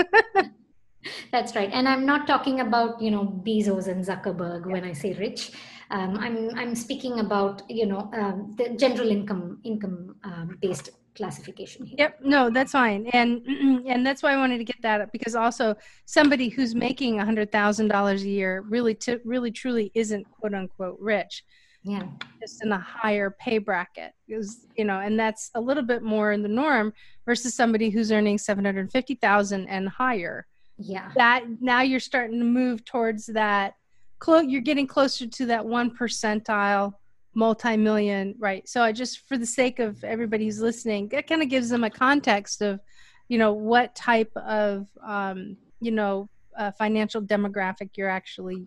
[1.32, 1.70] That's right.
[1.72, 4.72] And i'm not talking about you know bezos and zuckerberg yeah.
[4.72, 5.52] when i say rich
[5.90, 11.84] um, I'm I'm speaking about you know um, the general income income um, based classification
[11.84, 11.96] here.
[11.98, 13.42] Yep, no, that's fine, and
[13.86, 15.74] and that's why I wanted to get that up because also
[16.06, 20.54] somebody who's making a hundred thousand dollars a year really to really truly isn't quote
[20.54, 21.44] unquote rich.
[21.82, 22.04] Yeah,
[22.40, 26.30] just in a higher pay bracket is you know, and that's a little bit more
[26.30, 26.92] in the norm
[27.26, 30.46] versus somebody who's earning seven hundred fifty thousand and higher.
[30.78, 33.74] Yeah, that now you're starting to move towards that
[34.20, 36.94] clo- you're getting closer to that one percentile
[37.34, 41.48] multi-million right so i just for the sake of everybody who's listening that kind of
[41.48, 42.80] gives them a context of
[43.28, 48.66] you know what type of um, you know uh, financial demographic you're actually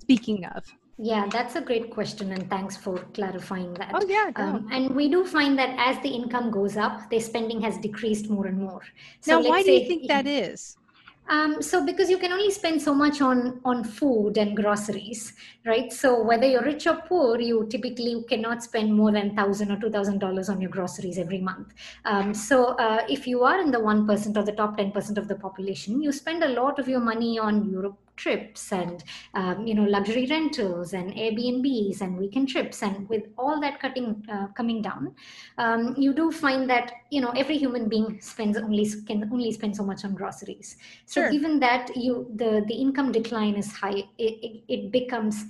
[0.00, 0.64] speaking of
[1.00, 3.92] yeah, that's a great question, and thanks for clarifying that.
[3.94, 4.32] Oh, yeah.
[4.34, 8.28] Um, and we do find that as the income goes up, their spending has decreased
[8.28, 8.82] more and more.
[9.20, 10.76] So now, why do you think that is?
[11.28, 15.34] Um, so because you can only spend so much on on food and groceries,
[15.66, 15.92] right?
[15.92, 19.90] So whether you're rich or poor, you typically cannot spend more than thousand or two
[19.90, 21.74] thousand dollars on your groceries every month.
[22.04, 25.18] Um, so uh, if you are in the one percent or the top ten percent
[25.18, 29.04] of the population, you spend a lot of your money on Europe trips and
[29.34, 34.22] um, you know luxury rentals and airbnbs and weekend trips and with all that cutting
[34.30, 35.14] uh, coming down
[35.58, 39.74] um, you do find that you know every human being spends only can only spend
[39.74, 41.30] so much on groceries so sure.
[41.30, 45.44] given that you the the income decline is high it, it, it becomes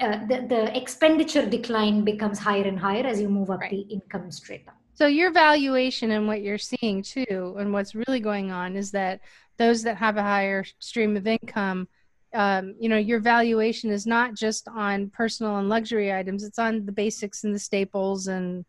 [0.00, 3.70] uh, the, the expenditure decline becomes higher and higher as you move up right.
[3.70, 8.50] the income strata so your valuation and what you're seeing too and what's really going
[8.52, 9.20] on is that
[9.58, 11.88] those that have a higher stream of income
[12.34, 16.86] um, you know your valuation is not just on personal and luxury items it's on
[16.86, 18.64] the basics and the staples and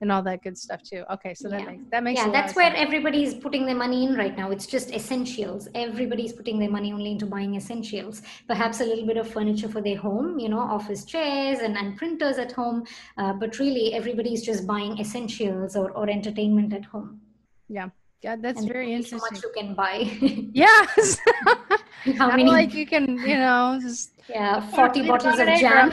[0.00, 1.04] and all that good stuff too.
[1.10, 1.66] Okay so that yeah.
[1.66, 2.32] makes that makes sense.
[2.32, 4.50] yeah that's where everybody's putting their money in right now.
[4.50, 5.68] It's just essentials.
[5.74, 8.22] Everybody's putting their money only into buying essentials.
[8.46, 11.96] Perhaps a little bit of furniture for their home you know office chairs and, and
[11.96, 12.84] printers at home
[13.16, 17.20] uh, but really everybody's just buying essentials or, or entertainment at home.
[17.68, 17.88] Yeah
[18.22, 19.18] yeah, that's and very interesting.
[19.18, 20.10] So much you can buy.
[20.52, 21.18] yes.
[22.18, 22.44] How many?
[22.44, 25.92] Like you can, you know, just yeah, forty bottles of jam.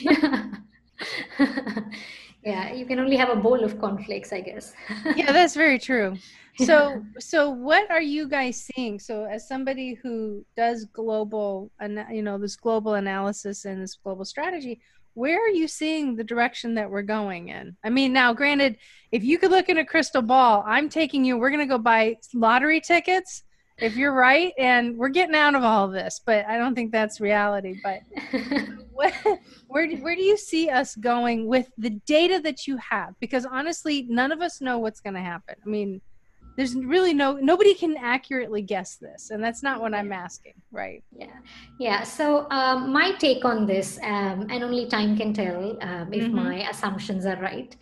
[2.44, 4.74] yeah, you can only have a bowl of cornflakes, I guess.
[5.14, 6.16] yeah, that's very true.
[6.60, 8.98] So, so what are you guys seeing?
[8.98, 11.70] So, as somebody who does global,
[12.10, 14.80] you know, this global analysis and this global strategy,
[15.18, 17.76] where are you seeing the direction that we're going in?
[17.82, 18.76] I mean, now, granted,
[19.10, 21.76] if you could look in a crystal ball, I'm taking you, we're going to go
[21.76, 23.42] buy lottery tickets
[23.78, 26.92] if you're right, and we're getting out of all of this, but I don't think
[26.92, 27.80] that's reality.
[27.82, 28.00] But
[28.92, 29.12] where,
[29.66, 33.14] where, where do you see us going with the data that you have?
[33.18, 35.56] Because honestly, none of us know what's going to happen.
[35.64, 36.00] I mean,
[36.58, 41.02] there's really no nobody can accurately guess this and that's not what i'm asking right?
[41.16, 41.26] Yeah.
[41.78, 46.24] Yeah so um, my take on this um, and only time can tell um, if
[46.24, 46.36] mm-hmm.
[46.36, 47.76] my assumptions are right.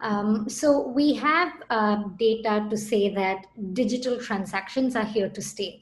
[0.00, 5.72] Um, so we have uh, data to say that digital transactions are here to stay.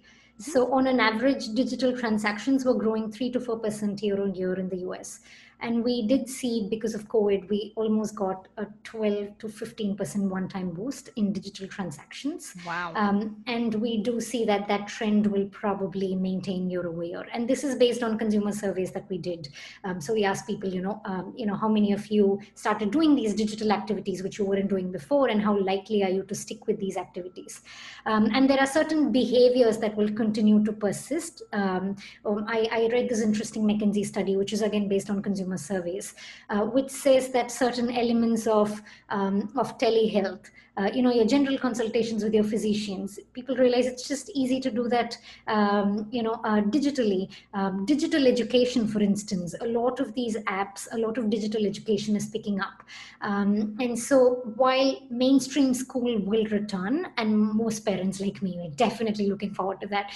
[0.40, 0.52] Mm-hmm.
[0.52, 4.68] so on an average digital transactions were growing 3 to 4% year on year in
[4.70, 5.20] the us
[5.62, 10.48] and we did see because of COVID, we almost got a 12 to 15% one
[10.48, 12.54] time boost in digital transactions.
[12.66, 12.92] Wow.
[12.94, 17.26] Um, and we do see that that trend will probably maintain year over year.
[17.32, 19.48] And this is based on consumer surveys that we did.
[19.84, 22.90] Um, so we asked people, you know, um, you know, how many of you started
[22.90, 26.34] doing these digital activities which you weren't doing before, and how likely are you to
[26.34, 27.62] stick with these activities?
[28.06, 31.42] Um, and there are certain behaviors that will continue to persist.
[31.52, 35.49] Um, um, I, I read this interesting McKinsey study, which is again based on consumer
[35.50, 36.14] consumer surveys,
[36.50, 41.58] uh, which says that certain elements of, um, of telehealth uh, you know your general
[41.58, 43.18] consultations with your physicians.
[43.32, 45.16] People realize it's just easy to do that
[45.46, 47.28] um, you know uh, digitally.
[47.54, 52.16] Um, digital education for instance a lot of these apps a lot of digital education
[52.16, 52.82] is picking up.
[53.20, 59.26] Um, and so while mainstream school will return and most parents like me are definitely
[59.28, 60.12] looking forward to that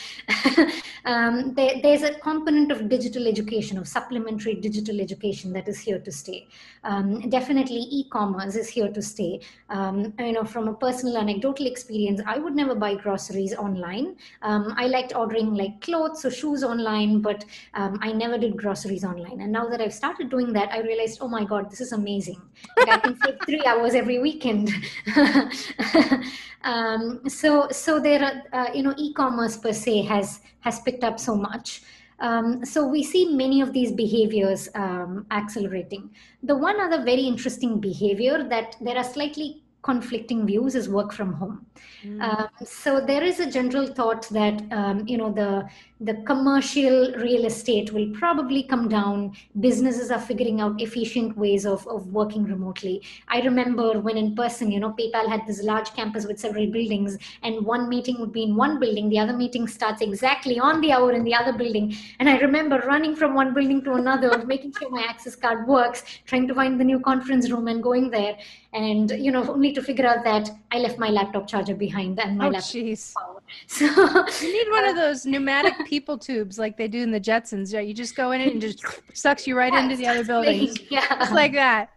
[1.04, 5.98] um, there, there's a component of digital education of supplementary digital education that is here
[5.98, 6.46] to stay.
[6.84, 9.40] Um, definitely e-commerce is here to stay.
[9.68, 14.16] Um, you know from a personal anecdotal experience, I would never buy groceries online.
[14.42, 19.04] Um, I liked ordering like clothes or shoes online, but um, I never did groceries
[19.04, 19.40] online.
[19.40, 22.40] And now that I've started doing that, I realized, oh my God, this is amazing.
[22.76, 24.70] Like I can save three hours every weekend.
[26.64, 31.20] um, so, so there are, uh, you know, e-commerce per se has has picked up
[31.20, 31.82] so much.
[32.20, 36.10] Um, so we see many of these behaviors um, accelerating.
[36.42, 41.34] The one other very interesting behavior that there are slightly conflicting views is work from
[41.34, 41.66] home.
[42.02, 42.22] Mm.
[42.22, 45.68] Um, so there is a general thought that um, you know the
[46.04, 49.34] the commercial real estate will probably come down.
[49.60, 53.02] Businesses are figuring out efficient ways of, of working remotely.
[53.28, 57.16] I remember when in person, you know, PayPal had this large campus with several buildings,
[57.42, 60.92] and one meeting would be in one building, the other meeting starts exactly on the
[60.92, 61.96] hour in the other building.
[62.20, 66.04] And I remember running from one building to another, making sure my access card works,
[66.26, 68.36] trying to find the new conference room and going there.
[68.74, 72.36] And, you know, only to figure out that I left my laptop charger behind and
[72.36, 73.14] my oh, laptop geez.
[73.16, 73.40] power.
[73.66, 77.20] So you need one of uh, those pneumatic people tubes like they do in the
[77.20, 77.72] Jetsons.
[77.72, 78.84] Yeah, you just go in it and just
[79.14, 81.06] sucks you right Yeah, into the other building, yeah.
[81.18, 81.90] Just like that.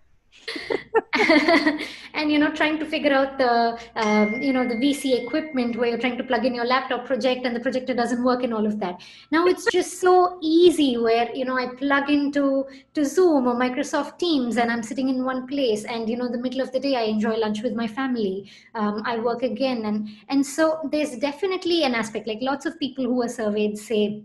[2.14, 5.90] and you know trying to figure out the um, you know the vc equipment where
[5.90, 8.66] you're trying to plug in your laptop project and the projector doesn't work and all
[8.66, 9.02] of that.
[9.32, 14.20] Now it's just so easy where you know i plug into to zoom or microsoft
[14.20, 16.96] teams and i'm sitting in one place and you know the middle of the day
[16.96, 18.50] i enjoy lunch with my family.
[18.76, 23.06] Um, i work again and and so there's definitely an aspect like lots of people
[23.06, 24.24] who are surveyed say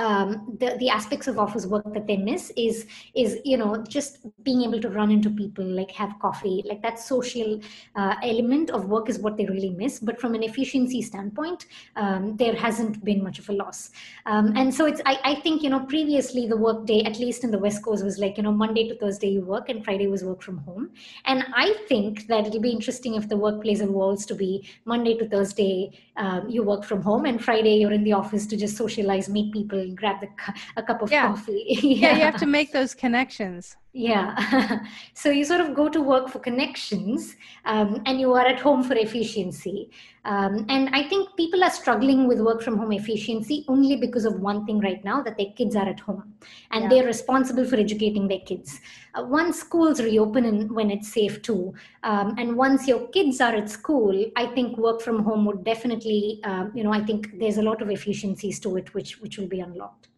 [0.00, 4.18] um, the the aspects of office work that they miss is is you know just
[4.42, 7.60] being able to run into people like have coffee like that social
[7.96, 9.98] uh, element of work is what they really miss.
[10.00, 13.90] But from an efficiency standpoint um, there hasn't been much of a loss.
[14.24, 17.44] Um, and so it's I, I think you know previously the work day at least
[17.44, 20.06] in the west coast was like you know monday to thursday you work and friday
[20.06, 20.90] was work from home.
[21.26, 25.28] And i think that it'll be interesting if the workplace evolves to be monday to
[25.28, 29.28] thursday um, you work from home and friday you're in the office to just socialize
[29.28, 30.28] meet people grab the,
[30.76, 31.28] a cup of Yeah.
[31.28, 33.76] coffee Yeah, you have to make those connections.
[33.92, 34.84] Yeah.
[35.14, 38.84] so you sort of go to work for connections um, and you are at home
[38.84, 39.90] for efficiency.
[40.24, 44.38] Um, and I think people are struggling with work from home efficiency only because of
[44.38, 46.34] one thing right now that their kids are at home
[46.70, 46.88] and Yeah.
[46.88, 48.80] they're responsible for educating their kids.
[49.14, 51.74] Uh, once schools reopen and when it's safe too,
[52.04, 56.40] um, and once your kids are at school, I think work from home would definitely,
[56.44, 59.48] um, you know, I think there's a lot of efficiencies to it which which will
[59.48, 60.08] be unlocked.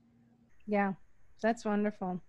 [0.66, 0.95] Yeah,
[1.41, 2.20] that's wonderful.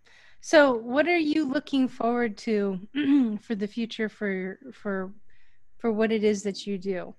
[0.45, 2.77] So, what are you looking forward to
[3.41, 5.13] for the future for for
[5.77, 7.15] for what it is that you do?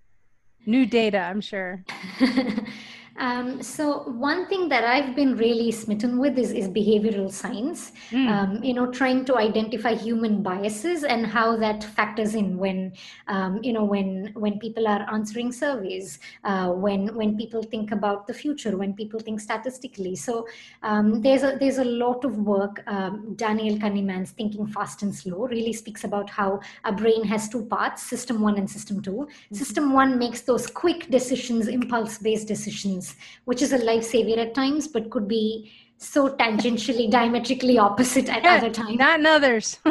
[0.66, 1.82] New data, I'm sure.
[3.16, 7.92] um, so one thing that I've been really smitten with is, is behavioral science.
[8.10, 8.28] Mm.
[8.28, 12.92] Um, you know, trying to identify human biases and how that factors in when,
[13.28, 18.26] um, you know, when when people are answering surveys, uh, when when people think about
[18.26, 20.16] the future, when people think statistically.
[20.16, 20.46] So
[20.82, 22.82] um, there's a there's a lot of work.
[22.86, 27.64] Um, Daniel Kahneman's Thinking Fast and Slow really speaks about how a brain has two
[27.66, 33.03] parts: system one and system 2 System one makes those quick decisions, impulse-based decisions,
[33.44, 35.70] which is a lifesaver at times, but could be
[36.06, 38.98] so tangentially, diametrically opposite at other times.
[38.98, 39.78] Not in others.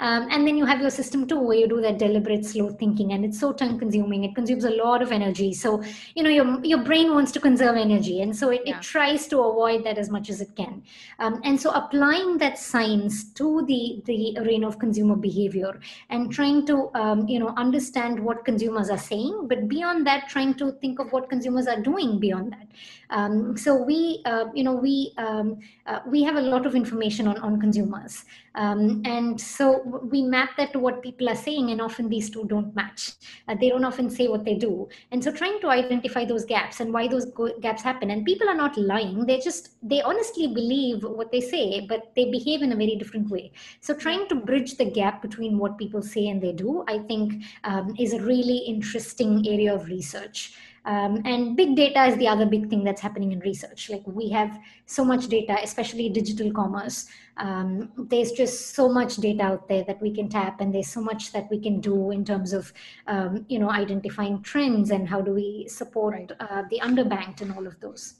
[0.00, 3.12] um, and then you have your system two where you do that deliberate slow thinking
[3.12, 5.82] and it's so time consuming it consumes a lot of energy so
[6.14, 8.76] you know your, your brain wants to conserve energy and so it, Yeah.
[8.76, 10.82] it tries to avoid that as much as it can
[11.18, 15.80] um, and so applying that science to the the arena of consumer behavior
[16.10, 20.54] and trying to um, you know understand what consumers are saying but beyond that trying
[20.54, 22.68] to think of what consumers are doing beyond that
[23.14, 27.28] um, so we uh, you know we um, uh, we have a lot of information
[27.28, 28.24] on, on consumers.
[28.56, 32.44] Um, and so we map that to what people are saying and often these two
[32.44, 33.12] don't match.
[33.48, 34.88] Uh, they don't often say what they do.
[35.10, 38.10] And so trying to identify those gaps and why those go- gaps happen.
[38.10, 39.26] And people are not lying.
[39.26, 43.28] They just they honestly believe what they say but they behave in a very different
[43.28, 43.50] way.
[43.80, 47.42] So trying to bridge the gap between what people say and they do i think
[47.64, 50.54] um, is a really interesting area of research
[50.86, 53.88] um, and big data is the other big thing that's happening in research.
[53.90, 57.06] Like we have so much data, especially digital commerce.
[57.38, 61.00] Um, there's just so much data out there that we can tap, and there's so
[61.00, 62.72] much that we can do in terms of,
[63.06, 66.32] um, you know, identifying trends and how do we support Right.
[66.38, 68.14] uh, the underbanked and all of those.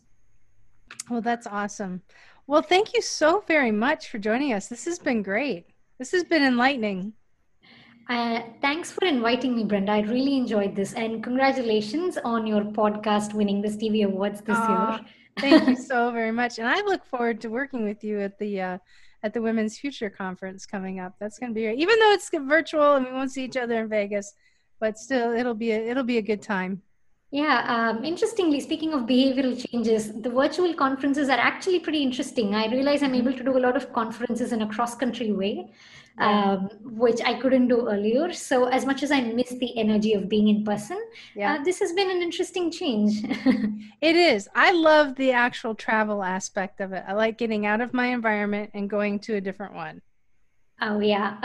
[1.10, 2.02] well, that's awesome.
[2.46, 4.68] Well, thank you so very much for joining us.
[4.68, 5.66] This has been great.
[5.98, 7.12] This has been enlightening.
[8.08, 9.92] Uh, thanks for inviting me, Brenda.
[9.92, 15.00] I really enjoyed this, and congratulations on your podcast winning the Stevie Awards this year.
[15.38, 18.60] Thank you so very much, and I look forward to working with you at the
[18.60, 18.78] uh,
[19.22, 21.14] at the Women's Future Conference coming up.
[21.18, 21.78] That's going to be great.
[21.78, 24.34] even though it's virtual and we won't see each other in Vegas,
[24.80, 26.82] but still, it'll be a, it'll be a good time.
[27.30, 32.54] Yeah, um, interestingly, speaking of behavioral changes, the virtual conferences are actually pretty interesting.
[32.54, 35.72] I realize I'm able to do a lot of conferences in a cross country way,
[36.18, 36.52] Yeah.
[36.52, 38.32] um, which I couldn't do earlier.
[38.32, 40.98] So, as much as I miss the energy of being in person,
[41.34, 41.54] Yeah.
[41.54, 43.22] uh, this has been an interesting change.
[44.00, 44.48] It is.
[44.54, 47.02] I love the actual travel aspect of it.
[47.08, 50.02] I like getting out of my environment and going to a different one.
[50.82, 51.38] oh, yeah.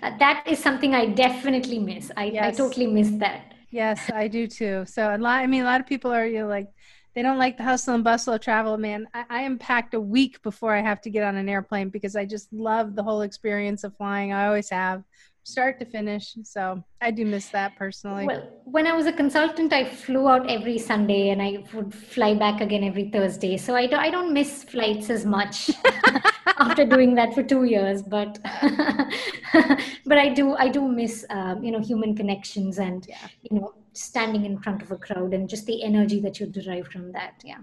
[0.02, 2.10] that is something I definitely miss.
[2.16, 3.54] I, I totally miss that.
[3.70, 4.84] Yes, I do too.
[4.86, 5.38] So a lot.
[5.40, 6.68] I mean, a lot of people are you know, like,
[7.14, 8.76] they don't like the hustle and bustle of travel.
[8.76, 11.88] Man, I, I am packed a week before I have to get on an airplane
[11.88, 14.32] because I just love the whole experience of flying.
[14.32, 15.04] I always have,
[15.44, 16.36] start to finish.
[16.42, 18.26] So I do miss that personally.
[18.26, 22.34] Well, when I was a consultant, I flew out every Sunday and I would fly
[22.34, 23.56] back again every Thursday.
[23.56, 25.70] So I, do, I don't miss flights as much
[26.58, 28.02] after doing that for two years.
[28.02, 28.38] But
[30.06, 33.28] but I do I do miss um, you know human connections and yeah.
[33.42, 36.88] you know standing in front of a crowd and just the energy that you derive
[36.88, 37.42] from that.
[37.44, 37.58] Yeah.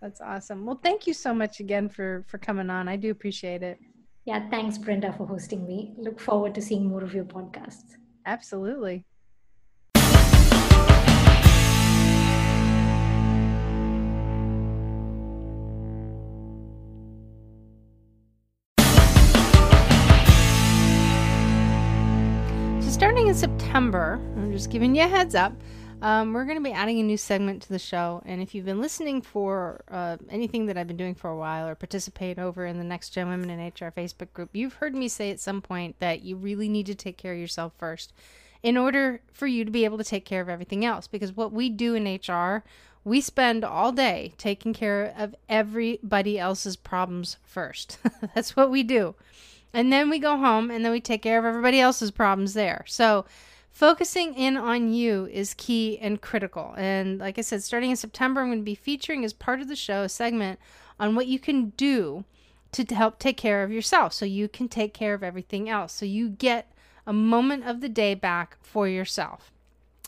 [0.00, 0.66] That's awesome.
[0.66, 2.88] Well, thank you so much again for for coming on.
[2.88, 3.78] I do appreciate it.
[4.26, 5.94] Yeah, thanks Brenda for hosting me.
[5.96, 7.94] Look forward to seeing more of your podcasts.
[8.26, 9.04] Absolutely.
[22.80, 25.52] So starting in September, I'm just giving you a heads up
[26.02, 28.22] um, we're going to be adding a new segment to the show.
[28.26, 31.66] And if you've been listening for uh, anything that I've been doing for a while
[31.66, 35.08] or participate over in the Next Gen Women in HR Facebook group, you've heard me
[35.08, 38.12] say at some point that you really need to take care of yourself first
[38.62, 41.06] in order for you to be able to take care of everything else.
[41.06, 42.62] Because what we do in HR,
[43.04, 47.98] we spend all day taking care of everybody else's problems first.
[48.34, 49.14] That's what we do.
[49.72, 52.84] And then we go home and then we take care of everybody else's problems there.
[52.86, 53.24] So,
[53.76, 56.72] Focusing in on you is key and critical.
[56.78, 59.68] And like I said, starting in September, I'm going to be featuring as part of
[59.68, 60.58] the show a segment
[60.98, 62.24] on what you can do
[62.72, 65.92] to help take care of yourself so you can take care of everything else.
[65.92, 66.72] So you get
[67.06, 69.52] a moment of the day back for yourself.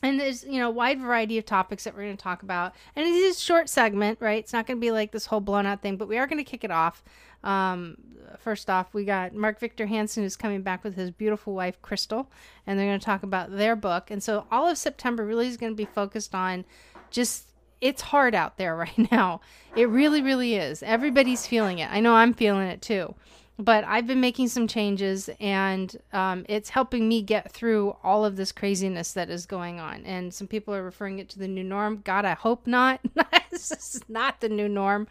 [0.02, 2.74] And there's, you know, a wide variety of topics that we're going to talk about.
[2.96, 4.38] And it is a short segment, right?
[4.38, 6.42] It's not going to be like this whole blown out thing, but we are going
[6.42, 7.04] to kick it off
[7.45, 7.97] um,
[8.39, 12.30] first off, we got Mark Victor Hansen who's coming back with his beautiful wife Crystal,
[12.66, 14.11] and they're going to talk about their book.
[14.11, 16.64] And so all of September really is going to be focused on
[17.11, 17.45] just
[17.80, 19.41] it's hard out there right now.
[19.76, 20.82] It really, really is.
[20.82, 21.91] Everybody's feeling it.
[21.91, 23.14] I know I'm feeling it too
[23.59, 28.36] but I've been making some changes and um, it's helping me get through all of
[28.36, 30.04] this craziness that is going on.
[30.04, 32.00] And some people are referring it to the new norm.
[32.04, 33.00] God, I hope not.
[33.50, 35.09] this is not the new norm.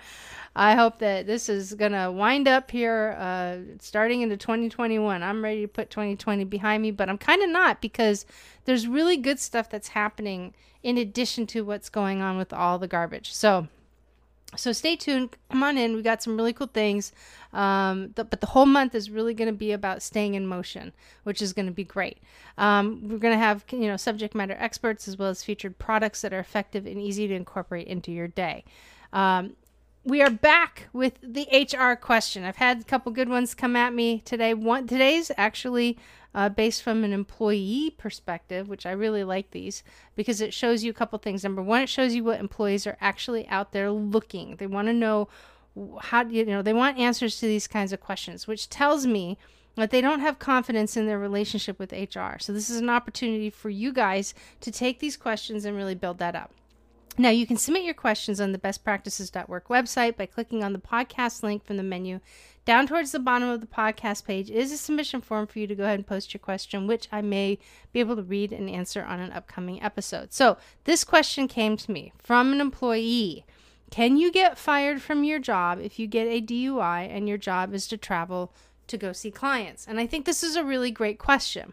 [0.55, 5.21] I hope that this is going to wind up here uh, starting into 2021.
[5.21, 8.25] I'm ready to put 2020 behind me, but I'm kind of not because
[8.63, 12.87] there's really good stuff that's happening in addition to what's going on with all the
[12.87, 13.33] garbage.
[13.33, 13.67] So,
[14.55, 15.35] so stay tuned.
[15.51, 15.95] Come on in.
[15.95, 17.11] We got some really cool things.
[17.53, 20.93] Um, the, but the whole month is really going to be about staying in motion,
[21.23, 22.19] which is going to be great.
[22.57, 26.21] Um, we're going to have you know subject matter experts as well as featured products
[26.21, 28.63] that are effective and easy to incorporate into your day.
[29.11, 29.55] Um,
[30.05, 32.45] we are back with the HR question.
[32.45, 34.53] I've had a couple good ones come at me today.
[34.53, 35.97] One today's actually
[36.37, 39.81] uh, based from an employee perspective, which I really like these
[40.15, 41.43] because it shows you a couple things.
[41.43, 44.55] Number one, it shows you what employees are actually out there looking.
[44.57, 45.29] They want to know
[45.99, 49.39] how you know they want answers to these kinds of questions, which tells me
[49.73, 52.37] that they don't have confidence in their relationship with HR.
[52.39, 56.19] So this is an opportunity for you guys to take these questions and really build
[56.19, 56.51] that up.
[57.19, 61.41] Now, you can submit your questions on the bestpractices.work website by clicking on the podcast
[61.41, 62.19] link from the menu
[62.67, 65.73] down towards the bottom of the podcast page is a submission form for you to
[65.73, 67.59] go ahead and post your question, which I may
[67.93, 70.33] be able to read and answer on an upcoming episode.
[70.33, 73.45] So, this question came to me from an employee.
[73.89, 77.73] Can you get fired from your job if you get a DUI and your job
[77.73, 78.53] is to travel
[78.87, 79.87] to go see clients?
[79.87, 81.71] And I think this is a really great question.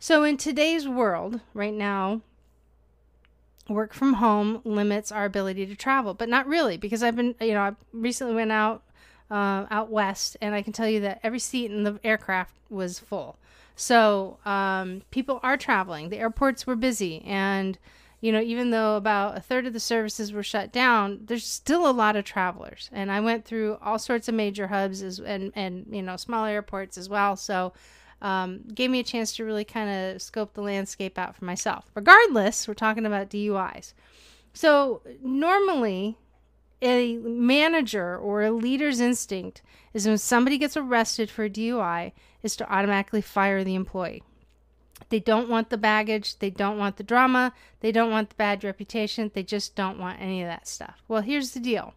[0.00, 2.22] So, in today's world, right now,
[3.68, 7.52] work from home limits our ability to travel, but not really because I've been, you
[7.52, 8.82] know, I recently went out
[9.30, 12.98] uh, out west, and I can tell you that every seat in the aircraft was
[12.98, 13.36] full.
[13.76, 16.08] So um, people are traveling.
[16.08, 17.78] The airports were busy, and
[18.20, 21.88] you know, even though about a third of the services were shut down, there's still
[21.88, 22.90] a lot of travelers.
[22.92, 26.44] And I went through all sorts of major hubs as, and and you know small
[26.44, 27.36] airports as well.
[27.36, 27.72] So
[28.20, 31.90] um, gave me a chance to really kind of scope the landscape out for myself.
[31.94, 33.92] Regardless, we're talking about DUIs.
[34.52, 36.16] So normally
[36.80, 39.62] a manager or a leader's instinct
[39.94, 42.12] is when somebody gets arrested for a DUI
[42.42, 44.22] is to automatically fire the employee.
[45.10, 48.62] They don't want the baggage, they don't want the drama, they don't want the bad
[48.62, 51.02] reputation, they just don't want any of that stuff.
[51.08, 51.94] Well, here's the deal.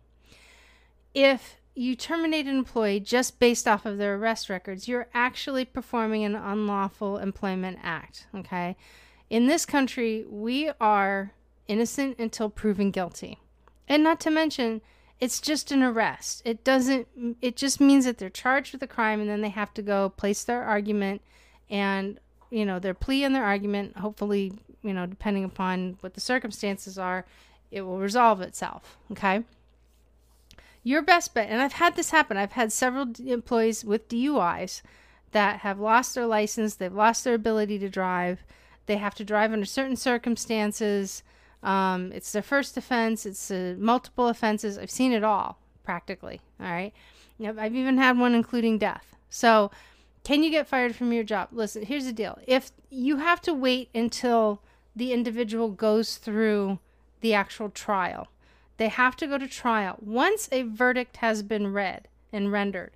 [1.13, 6.23] If you terminate an employee just based off of their arrest records, you're actually performing
[6.23, 8.75] an unlawful employment act, okay?
[9.29, 11.31] In this country, we are
[11.67, 13.39] innocent until proven guilty.
[13.87, 14.81] And not to mention,
[15.19, 16.41] it's just an arrest.
[16.43, 17.07] It doesn't,
[17.41, 20.09] it just means that they're charged with a crime and then they have to go
[20.09, 21.21] place their argument
[21.69, 22.19] and,
[22.49, 24.51] you know, their plea and their argument, hopefully,
[24.81, 27.25] you know, depending upon what the circumstances are,
[27.71, 28.97] it will resolve itself.
[29.11, 29.43] Okay.
[30.83, 34.81] Your best bet, and I've had this happen, I've had several employees with DUIs
[35.31, 38.43] that have lost their license, they've lost their ability to drive,
[38.87, 41.23] they have to drive under certain circumstances
[41.63, 43.25] um, it's their first offense.
[43.25, 44.77] It's uh, multiple offenses.
[44.77, 46.41] I've seen it all practically.
[46.59, 46.93] All right.
[47.43, 49.15] I've even had one including death.
[49.29, 49.71] So,
[50.23, 51.49] can you get fired from your job?
[51.51, 52.37] Listen, here's the deal.
[52.45, 54.61] If you have to wait until
[54.95, 56.77] the individual goes through
[57.21, 58.27] the actual trial,
[58.77, 59.97] they have to go to trial.
[60.01, 62.91] Once a verdict has been read and rendered,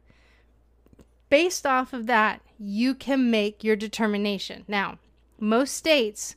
[1.29, 4.63] based off of that, you can make your determination.
[4.67, 4.99] Now,
[5.39, 6.35] most states,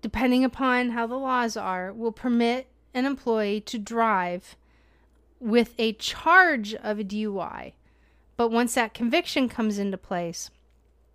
[0.00, 4.56] depending upon how the laws are, will permit an employee to drive
[5.40, 7.72] with a charge of a DUI.
[8.36, 10.50] But once that conviction comes into place,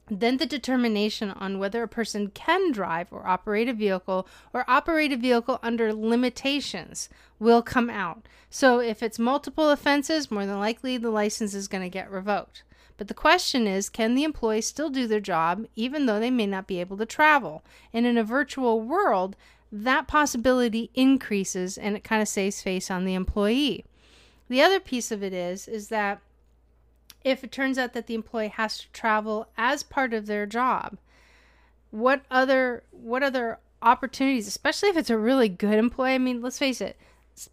[0.10, 5.12] then the determination on whether a person can drive or operate a vehicle or operate
[5.12, 8.26] a vehicle under limitations will come out.
[8.50, 12.64] So if it's multiple offenses, more than likely the license is going to get revoked.
[12.98, 16.48] But the question is can the employee still do their job even though they may
[16.48, 17.64] not be able to travel?
[17.94, 19.36] And in a virtual world,
[19.72, 23.86] that possibility increases and it kind of saves face on the employee.
[24.50, 26.22] The other piece of it is is that
[27.24, 30.98] if it turns out that the employee has to travel as part of their job,
[31.92, 36.16] what other what other opportunities, especially if it's a really good employee?
[36.16, 36.98] I mean, let's face it,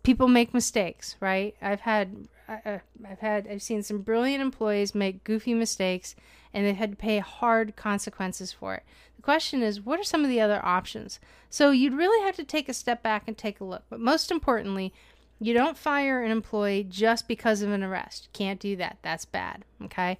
[0.02, 1.54] people make mistakes, right?
[1.60, 6.14] I've had I, I've had I've seen some brilliant employees make goofy mistakes
[6.52, 8.84] and they've had to pay hard consequences for it.
[9.16, 11.18] The question is, what are some of the other options?
[11.50, 13.82] So you'd really have to take a step back and take a look.
[13.90, 14.92] But most importantly,
[15.40, 18.28] you don't fire an employee just because of an arrest.
[18.32, 18.98] Can't do that.
[19.02, 19.64] That's bad.
[19.84, 20.18] Okay.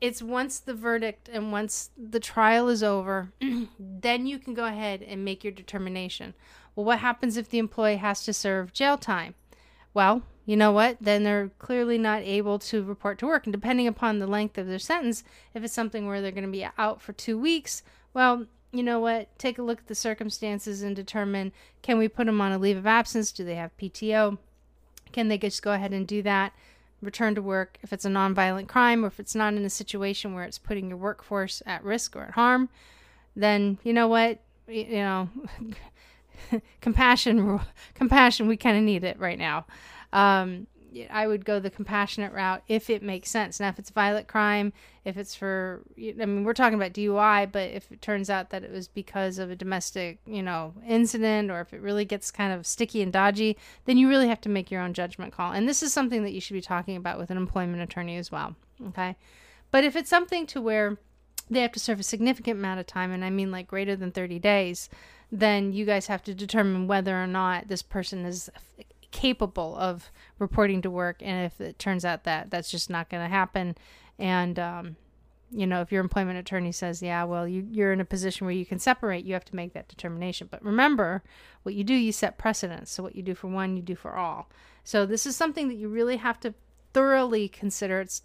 [0.00, 3.32] It's once the verdict and once the trial is over,
[3.78, 6.34] then you can go ahead and make your determination.
[6.74, 9.34] Well, what happens if the employee has to serve jail time?
[9.94, 10.98] Well, you know what?
[11.00, 13.46] Then they're clearly not able to report to work.
[13.46, 16.50] And depending upon the length of their sentence, if it's something where they're going to
[16.50, 19.36] be out for two weeks, well, you know what?
[19.38, 21.52] Take a look at the circumstances and determine
[21.82, 23.32] can we put them on a leave of absence?
[23.32, 24.38] Do they have PTO?
[25.12, 26.52] Can they just go ahead and do that?
[27.00, 30.34] Return to work if it's a nonviolent crime or if it's not in a situation
[30.34, 32.68] where it's putting your workforce at risk or at harm,
[33.36, 34.40] then you know what?
[34.66, 35.28] You know,
[36.80, 37.60] compassion,
[37.94, 39.66] compassion, we kind of need it right now.
[40.12, 40.66] Um,
[41.10, 43.58] I would go the compassionate route if it makes sense.
[43.60, 44.72] Now, if it's violent crime,
[45.04, 48.64] if it's for, I mean, we're talking about DUI, but if it turns out that
[48.64, 52.52] it was because of a domestic, you know, incident, or if it really gets kind
[52.52, 55.52] of sticky and dodgy, then you really have to make your own judgment call.
[55.52, 58.30] And this is something that you should be talking about with an employment attorney as
[58.30, 58.54] well.
[58.88, 59.16] Okay.
[59.70, 60.98] But if it's something to where
[61.50, 64.12] they have to serve a significant amount of time, and I mean like greater than
[64.12, 64.88] 30 days,
[65.30, 68.48] then you guys have to determine whether or not this person is
[69.14, 70.10] capable of
[70.40, 73.76] reporting to work and if it turns out that that's just not going to happen
[74.18, 74.96] and um,
[75.52, 78.54] you know if your employment attorney says yeah well you, you're in a position where
[78.54, 80.48] you can separate you have to make that determination.
[80.50, 81.22] But remember
[81.62, 82.90] what you do you set precedents.
[82.90, 84.48] So what you do for one you do for all.
[84.82, 86.54] So this is something that you really have to
[86.92, 88.00] thoroughly consider.
[88.00, 88.22] It's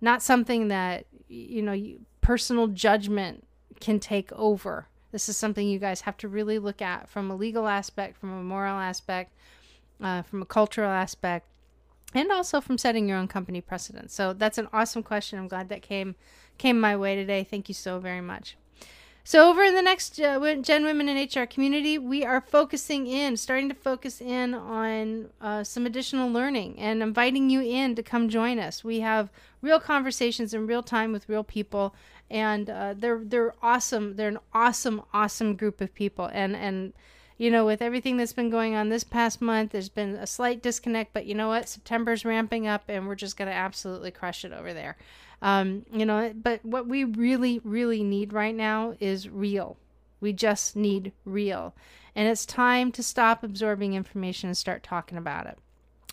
[0.00, 3.46] not something that you know you, personal judgment
[3.80, 4.88] can take over.
[5.12, 8.32] This is something you guys have to really look at from a legal aspect from
[8.32, 9.32] a moral aspect
[10.02, 11.46] uh, from a cultural aspect,
[12.14, 14.10] and also from setting your own company precedent.
[14.10, 15.38] So that's an awesome question.
[15.38, 16.14] I'm glad that came
[16.58, 17.44] came my way today.
[17.44, 18.56] Thank you so very much.
[19.24, 23.36] So over in the next uh, Gen Women in HR community, we are focusing in,
[23.36, 28.28] starting to focus in on uh, some additional learning and inviting you in to come
[28.28, 28.82] join us.
[28.82, 29.30] We have
[29.60, 31.94] real conversations in real time with real people,
[32.30, 34.16] and uh, they're they're awesome.
[34.16, 36.92] They're an awesome, awesome group of people, and and
[37.38, 40.62] you know, with everything that's been going on this past month, there's been a slight
[40.62, 41.68] disconnect, but you know what?
[41.68, 44.96] September's ramping up and we're just going to absolutely crush it over there.
[45.40, 49.76] Um, you know, but what we really, really need right now is real.
[50.20, 51.74] We just need real.
[52.14, 55.58] And it's time to stop absorbing information and start talking about it.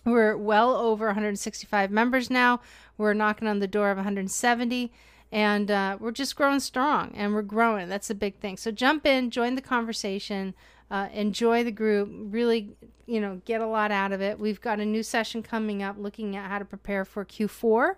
[0.05, 2.61] We're well over 165 members now.
[2.97, 4.91] We're knocking on the door of 170
[5.31, 7.89] and uh, we're just growing strong and we're growing.
[7.89, 8.57] That's the big thing.
[8.57, 10.55] So jump in, join the conversation
[10.91, 12.75] uh, enjoy the group, really,
[13.05, 14.39] you know, get a lot out of it.
[14.39, 17.95] We've got a new session coming up looking at how to prepare for Q4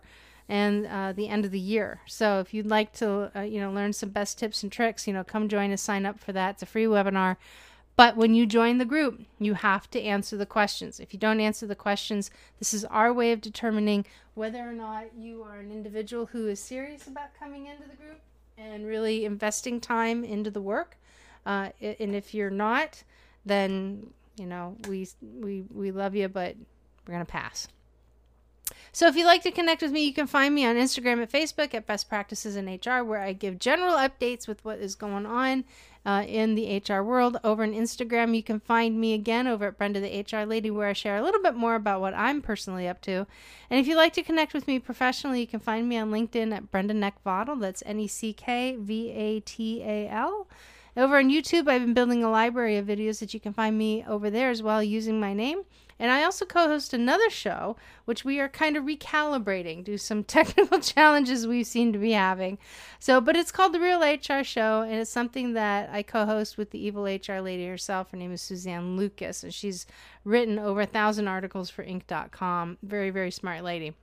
[0.49, 2.01] and uh, the end of the year.
[2.07, 5.13] So if you'd like to, uh, you know, learn some best tips and tricks, you
[5.13, 6.55] know, come join us, sign up for that.
[6.55, 7.37] It's a free webinar.
[7.95, 10.99] But when you join the group, you have to answer the questions.
[10.99, 15.15] If you don't answer the questions, this is our way of determining whether or not
[15.17, 18.19] you are an individual who is serious about coming into the group
[18.57, 20.97] and really investing time into the work
[21.45, 23.03] uh, and if you're not,
[23.45, 26.55] then you know we we we love you, but
[27.07, 27.67] we're gonna pass.
[28.93, 31.29] So if you'd like to connect with me, you can find me on Instagram and
[31.29, 35.25] Facebook at Best Practices in HR, where I give general updates with what is going
[35.25, 35.63] on
[36.05, 37.37] uh, in the HR world.
[37.43, 40.87] Over on Instagram, you can find me again over at Brenda the HR Lady, where
[40.89, 43.27] I share a little bit more about what I'm personally up to.
[43.69, 46.53] And if you'd like to connect with me professionally, you can find me on LinkedIn
[46.53, 47.59] at Brenda Neckvatal.
[47.59, 50.47] That's N E C K V A T A L.
[50.97, 54.03] Over on YouTube, I've been building a library of videos that you can find me
[54.05, 55.61] over there as well using my name.
[55.97, 59.97] And I also co host another show, which we are kind of recalibrating due to
[59.97, 62.57] some technical challenges we seem to be having.
[62.99, 66.57] So, but it's called The Real HR Show, and it's something that I co host
[66.57, 68.11] with the evil HR lady herself.
[68.11, 69.85] Her name is Suzanne Lucas, and she's
[70.25, 72.79] written over a thousand articles for Inc.com.
[72.83, 73.93] Very, very smart lady.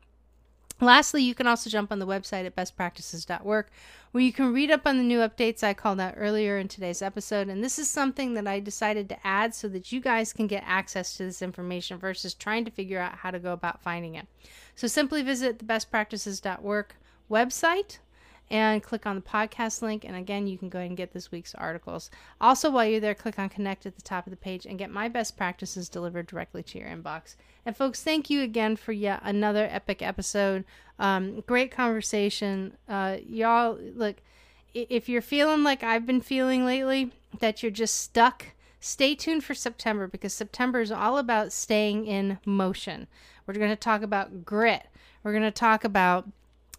[0.81, 3.71] Lastly, you can also jump on the website at bestpractices.work
[4.13, 7.03] where you can read up on the new updates I called out earlier in today's
[7.03, 7.49] episode.
[7.49, 10.63] And this is something that I decided to add so that you guys can get
[10.67, 14.27] access to this information versus trying to figure out how to go about finding it.
[14.77, 16.97] So simply visit the bestpractices.work
[17.31, 17.99] website
[18.51, 20.05] and click on the podcast link.
[20.05, 22.11] And again, you can go ahead and get this week's articles.
[22.41, 24.91] Also, while you're there, click on connect at the top of the page and get
[24.91, 27.37] my best practices delivered directly to your inbox.
[27.67, 30.65] And folks, thank you again for yet another epic episode.
[30.99, 32.77] Um, great conversation.
[32.89, 34.17] Uh, y'all, look,
[34.75, 38.47] if you're feeling like I've been feeling lately, that you're just stuck,
[38.81, 43.07] stay tuned for September because September is all about staying in motion.
[43.47, 44.87] We're going to talk about grit.
[45.23, 46.29] We're going to talk about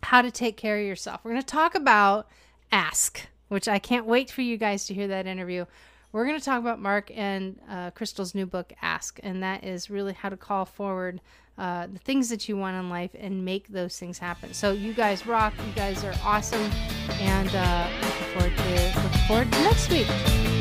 [0.04, 1.22] how to take care of yourself.
[1.24, 2.28] We're going to talk about
[2.72, 5.66] ask, which I can't wait for you guys to hear that interview.
[6.12, 9.90] We're going to talk about Mark and uh, Crystal's new book, Ask, and that is
[9.90, 11.22] really how to call forward
[11.58, 14.54] uh, the things that you want in life and make those things happen.
[14.54, 15.54] So you guys rock.
[15.68, 16.72] You guys are awesome,
[17.20, 17.88] and uh,
[18.34, 20.59] forward to looking forward to next week.